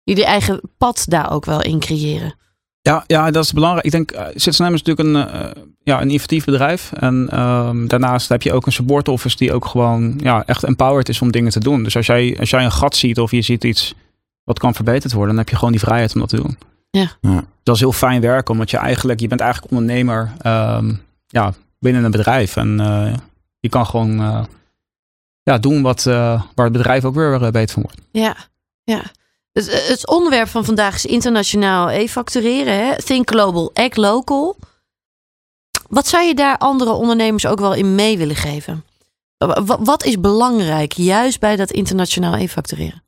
[0.03, 2.35] jullie eigen pad daar ook wel in creëren.
[2.83, 3.85] Ja, ja, dat is belangrijk.
[3.85, 5.51] Ik denk, Citizen is natuurlijk een, uh,
[5.83, 6.93] ja, een innovatief bedrijf.
[6.93, 11.09] En um, daarnaast heb je ook een support office die ook gewoon ja, echt empowered
[11.09, 11.83] is om dingen te doen.
[11.83, 13.95] Dus als jij, als jij een gat ziet of je ziet iets
[14.45, 16.59] wat kan verbeterd worden, dan heb je gewoon die vrijheid om dat te doen.
[16.91, 17.11] Ja.
[17.21, 17.45] ja.
[17.63, 22.05] Dat is heel fijn werken, omdat je eigenlijk, je bent eigenlijk ondernemer um, ja, binnen
[22.05, 22.57] een bedrijf.
[22.57, 23.15] En uh,
[23.61, 24.45] je kan gewoon uh,
[25.43, 28.01] ja, doen wat, uh, waar het bedrijf ook weer beter van wordt.
[28.13, 28.37] Ja,
[28.85, 29.03] ja.
[29.53, 33.05] Het, het onderwerp van vandaag is internationaal e-factureren.
[33.05, 34.57] Think global, act local.
[35.89, 38.85] Wat zou je daar andere ondernemers ook wel in mee willen geven?
[39.81, 43.03] Wat is belangrijk juist bij dat internationaal e-factureren?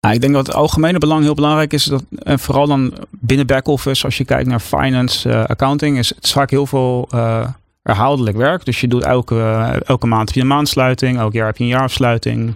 [0.00, 1.84] Nou, ik denk dat het algemene belang heel belangrijk is.
[1.84, 6.30] Dat, en vooral dan binnen back-office, als je kijkt naar finance, uh, accounting, is het
[6.30, 7.46] vaak heel veel uh,
[7.82, 8.64] herhaaldelijk werk.
[8.64, 9.40] Dus je doet elke,
[9.86, 12.54] elke maand heb je een maandsluiting, elk jaar heb je een jaarafsluiting.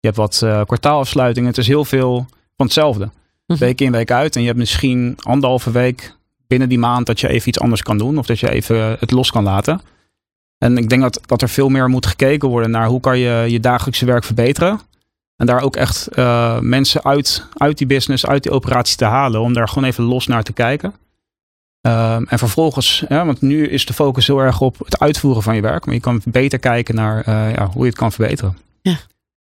[0.00, 1.48] Je hebt wat kwartaalafsluitingen.
[1.48, 2.26] Het is heel veel
[2.60, 3.10] van hetzelfde.
[3.46, 3.58] Mhm.
[3.58, 4.34] Week in, week uit.
[4.34, 7.98] En je hebt misschien anderhalve week binnen die maand dat je even iets anders kan
[7.98, 8.18] doen.
[8.18, 9.80] Of dat je even het los kan laten.
[10.58, 13.44] En ik denk dat, dat er veel meer moet gekeken worden naar hoe kan je
[13.48, 14.80] je dagelijkse werk verbeteren.
[15.36, 19.40] En daar ook echt uh, mensen uit, uit die business, uit die operatie te halen.
[19.40, 20.94] Om daar gewoon even los naar te kijken.
[21.86, 25.54] Um, en vervolgens, ja, want nu is de focus heel erg op het uitvoeren van
[25.54, 25.84] je werk.
[25.84, 28.58] Maar je kan beter kijken naar uh, ja, hoe je het kan verbeteren.
[28.82, 28.98] Ja.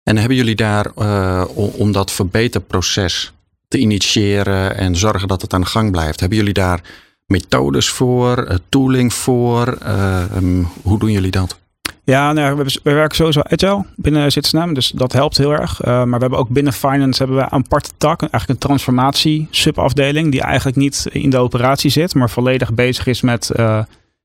[0.05, 3.33] En hebben jullie daar uh, om dat verbeterproces
[3.69, 6.81] te initiëren en zorgen dat het aan gang blijft, hebben jullie daar
[7.27, 9.79] methodes voor, uh, tooling voor?
[9.83, 11.59] Uh, um, hoe doen jullie dat?
[12.05, 15.85] Ja, nou, we, we, werken sowieso agile binnen Citizen dus dat helpt heel erg.
[15.85, 20.31] Maar we hebben ook binnen finance hebben we een aparte tak, eigenlijk een transformatie subafdeling
[20.31, 23.51] die eigenlijk niet in de operatie zit, maar volledig bezig is met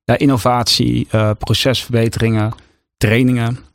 [0.03, 2.53] ja, innovatie, procesverbeteringen,
[2.97, 3.68] trainingen.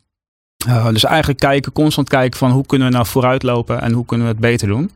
[0.93, 4.33] Dus eigenlijk kijken, constant kijken van hoe kunnen we nou vooruitlopen en hoe kunnen we
[4.33, 4.91] het beter doen.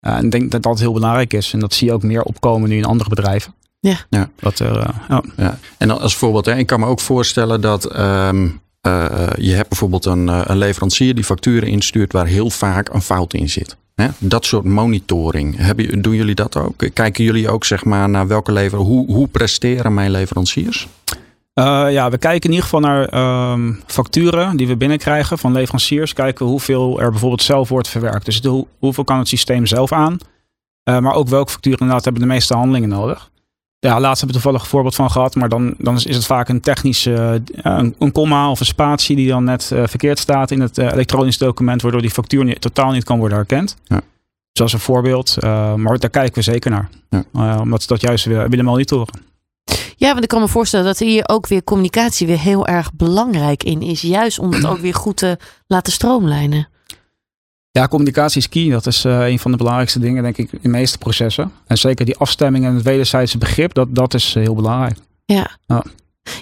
[0.00, 2.68] en ik denk dat dat heel belangrijk is en dat zie je ook meer opkomen
[2.68, 3.54] nu in andere bedrijven.
[3.80, 3.96] Ja.
[4.08, 4.30] ja.
[4.40, 5.22] Wat er, uh, ja.
[5.36, 5.58] ja.
[5.78, 10.04] En als voorbeeld, hè, ik kan me ook voorstellen dat um, uh, je hebt bijvoorbeeld
[10.04, 13.76] een, een leverancier die facturen instuurt waar heel vaak een fout in zit.
[13.94, 14.08] Hè?
[14.18, 15.56] Dat soort monitoring.
[15.56, 16.88] Hebben, doen jullie dat ook?
[16.92, 20.88] Kijken jullie ook zeg maar, naar welke lever, hoe, hoe presteren mijn leveranciers?
[21.54, 26.12] Uh, ja, we kijken in ieder geval naar um, facturen die we binnenkrijgen van leveranciers.
[26.12, 28.24] Kijken hoeveel er bijvoorbeeld zelf wordt verwerkt.
[28.24, 30.18] Dus de, hoeveel kan het systeem zelf aan?
[30.84, 33.30] Uh, maar ook welke facturen inderdaad hebben de meeste handelingen nodig.
[33.78, 36.48] Ja, laatst hebben we toevallig een voorbeeld van gehad, maar dan, dan is het vaak
[36.48, 40.50] een technische, uh, een, een komma of een spatie die dan net uh, verkeerd staat
[40.50, 43.76] in het elektronisch document, waardoor die factuur niet, totaal niet kan worden herkend.
[43.84, 44.00] Ja.
[44.52, 45.36] Zoals een voorbeeld,
[45.76, 46.88] maar daar kijken we zeker naar.
[47.08, 47.58] Ja.
[47.60, 49.29] omdat we dat juist willen, willen monitoren.
[49.96, 53.62] Ja, want ik kan me voorstellen dat hier ook weer communicatie weer heel erg belangrijk
[53.62, 54.00] in is.
[54.00, 56.68] Juist om het ook weer goed te laten stroomlijnen.
[57.70, 58.68] Ja, communicatie is key.
[58.68, 61.52] Dat is uh, een van de belangrijkste dingen, denk ik, in de meeste processen.
[61.66, 64.96] En zeker die afstemming en het wederzijdse begrip, dat, dat is heel belangrijk.
[65.24, 65.50] Ja.
[65.66, 65.84] ja.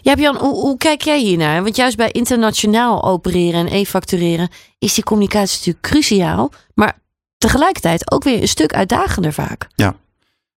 [0.02, 1.62] Ja, Jan, hoe, hoe, kijk jij hiernaar?
[1.62, 6.98] Want juist bij internationaal opereren en e-factureren is die communicatie natuurlijk cruciaal, maar
[7.38, 9.68] tegelijkertijd ook weer een stuk uitdagender vaak.
[9.74, 9.94] Ja,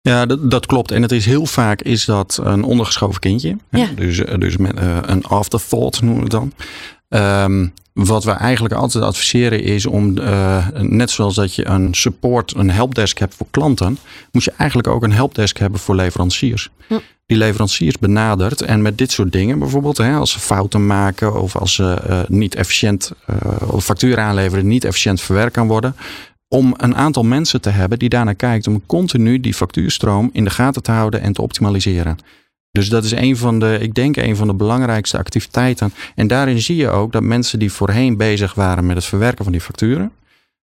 [0.09, 0.90] ja, dat, dat, klopt.
[0.90, 3.57] En het is heel vaak is dat een ondergeschoven kindje.
[3.71, 3.88] Ja.
[3.97, 6.53] Dus, dus met, uh, een afterthought noemen we het dan.
[7.44, 12.55] Um, wat we eigenlijk altijd adviseren is om, uh, net zoals dat je een support,
[12.57, 13.99] een helpdesk hebt voor klanten,
[14.33, 16.71] moet je eigenlijk ook een helpdesk hebben voor leveranciers.
[16.87, 16.94] Hm.
[17.27, 21.57] Die leveranciers benadert en met dit soort dingen, bijvoorbeeld hè, als ze fouten maken of
[21.57, 25.94] als ze uh, niet efficiënt uh, of factuur aanleveren, niet efficiënt verwerkt kan worden.
[26.49, 30.51] Om een aantal mensen te hebben die daarnaar kijkt om continu die factuurstroom in de
[30.51, 32.19] gaten te houden en te optimaliseren.
[32.71, 35.93] Dus dat is een van de, ik denk, een van de belangrijkste activiteiten.
[36.15, 39.53] En daarin zie je ook dat mensen die voorheen bezig waren met het verwerken van
[39.53, 40.13] die facturen,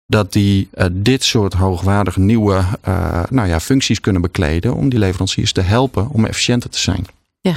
[0.06, 4.98] dat die uh, dit soort hoogwaardige nieuwe uh, nou ja, functies kunnen bekleden om die
[4.98, 7.06] leveranciers te helpen om efficiënter te zijn.
[7.40, 7.56] Ja.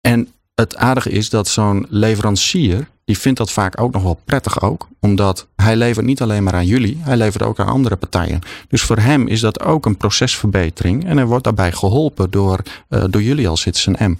[0.00, 4.62] En het aardige is dat zo'n leverancier, die vindt dat vaak ook nog wel prettig
[4.62, 4.88] ook.
[5.00, 8.40] Omdat hij levert niet alleen maar aan jullie, hij levert ook aan andere partijen.
[8.68, 11.06] Dus voor hem is dat ook een procesverbetering.
[11.06, 14.18] En hij wordt daarbij geholpen door, uh, door jullie als Citizen M.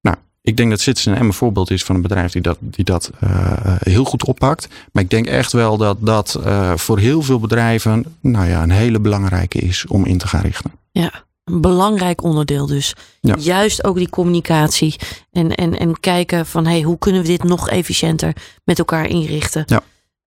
[0.00, 2.84] Nou, ik denk dat Citizen M een voorbeeld is van een bedrijf die dat, die
[2.84, 3.30] dat uh,
[3.78, 4.68] heel goed oppakt.
[4.92, 6.40] Maar ik denk echt wel dat dat
[6.74, 10.70] voor heel veel bedrijven nou ja, een hele belangrijke is om in te gaan richten.
[10.90, 11.26] Ja.
[11.48, 12.94] Een belangrijk onderdeel dus.
[13.20, 13.34] Ja.
[13.38, 14.96] Juist ook die communicatie.
[15.32, 18.32] En, en, en kijken van hey, hoe kunnen we dit nog efficiënter
[18.64, 19.62] met elkaar inrichten.
[19.66, 19.82] Ja.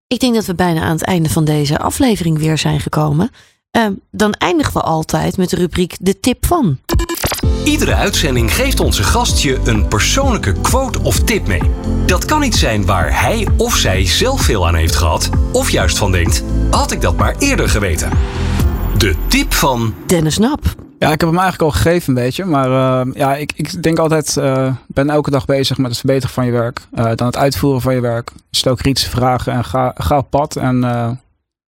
[0.07, 3.29] Ik denk dat we bijna aan het einde van deze aflevering weer zijn gekomen.
[3.77, 6.79] Uh, dan eindigen we altijd met de rubriek De Tip van.
[7.63, 11.61] Iedere uitzending geeft onze gast je een persoonlijke quote of tip mee.
[12.05, 15.97] Dat kan iets zijn waar hij of zij zelf veel aan heeft gehad, of juist
[15.97, 18.09] van denkt: had ik dat maar eerder geweten.
[18.97, 20.75] De tip van Dennis Nap.
[21.01, 22.45] Ja, ik heb hem eigenlijk al gegeven een beetje.
[22.45, 26.33] Maar uh, ja, ik, ik denk altijd, uh, ben elke dag bezig met het verbeteren
[26.33, 26.81] van je werk.
[26.93, 28.31] Uh, dan het uitvoeren van je werk.
[28.51, 30.79] Stel kritische vragen en ga, ga op pad en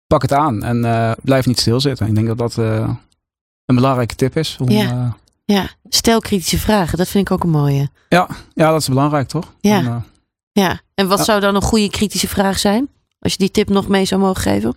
[0.08, 0.64] pak het aan.
[0.64, 0.82] En
[1.22, 2.08] blijf niet stilzitten.
[2.08, 4.58] Ik denk dat dat een belangrijke tip is.
[4.62, 5.16] Om, ja.
[5.46, 6.98] ja, stel kritische vragen.
[6.98, 7.90] Dat vind ik ook een mooie.
[8.10, 9.54] Ja, ja dat is belangrijk toch?
[9.60, 10.06] Ja, en,
[10.52, 10.80] ja.
[10.94, 12.90] en wat zou dan een goede kritische vraag zijn?
[13.20, 14.76] Als je die tip nog mee zou mogen geven?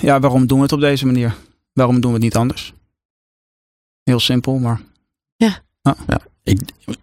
[0.00, 1.34] ja, waarom doen we het op deze manier?
[1.72, 2.72] Waarom doen we het niet anders?
[4.02, 4.80] Heel simpel, maar.
[5.36, 5.58] Ja.
[5.82, 6.20] ja.
[6.42, 6.60] Ik,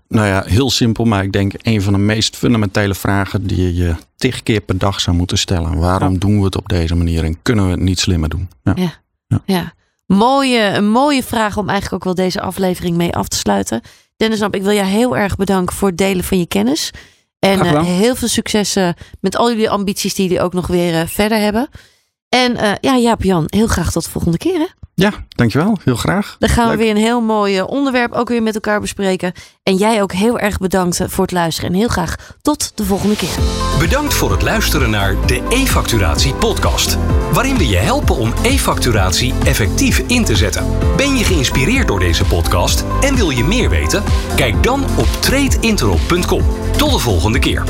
[0.07, 3.95] nou ja, heel simpel, maar ik denk een van de meest fundamentele vragen die je
[4.15, 5.77] tig keer per dag zou moeten stellen.
[5.77, 8.49] Waarom doen we het op deze manier en kunnen we het niet slimmer doen?
[8.63, 8.73] Ja.
[9.27, 9.41] ja.
[9.45, 9.73] ja.
[10.05, 13.81] Mooie, een mooie vraag om eigenlijk ook wel deze aflevering mee af te sluiten.
[14.17, 16.91] Dennis ik wil jou heel erg bedanken voor het delen van je kennis.
[17.39, 18.77] En uh, heel veel succes
[19.19, 21.69] met al jullie ambities die jullie ook nog weer uh, verder hebben.
[22.29, 24.59] En ja, Jaap Jan, heel graag tot de volgende keer.
[24.59, 24.67] Hè?
[25.03, 25.77] Ja, dankjewel.
[25.83, 26.35] Heel graag.
[26.39, 29.33] Dan gaan we weer een heel mooi onderwerp ook weer met elkaar bespreken.
[29.63, 31.71] En jij ook heel erg bedankt voor het luisteren.
[31.71, 33.35] En heel graag tot de volgende keer.
[33.79, 36.97] Bedankt voor het luisteren naar de e-facturatie podcast.
[37.31, 40.65] Waarin we je helpen om e-facturatie effectief in te zetten.
[40.95, 44.03] Ben je geïnspireerd door deze podcast en wil je meer weten?
[44.35, 46.41] Kijk dan op tradeintero.com.
[46.77, 47.63] Tot de volgende keer.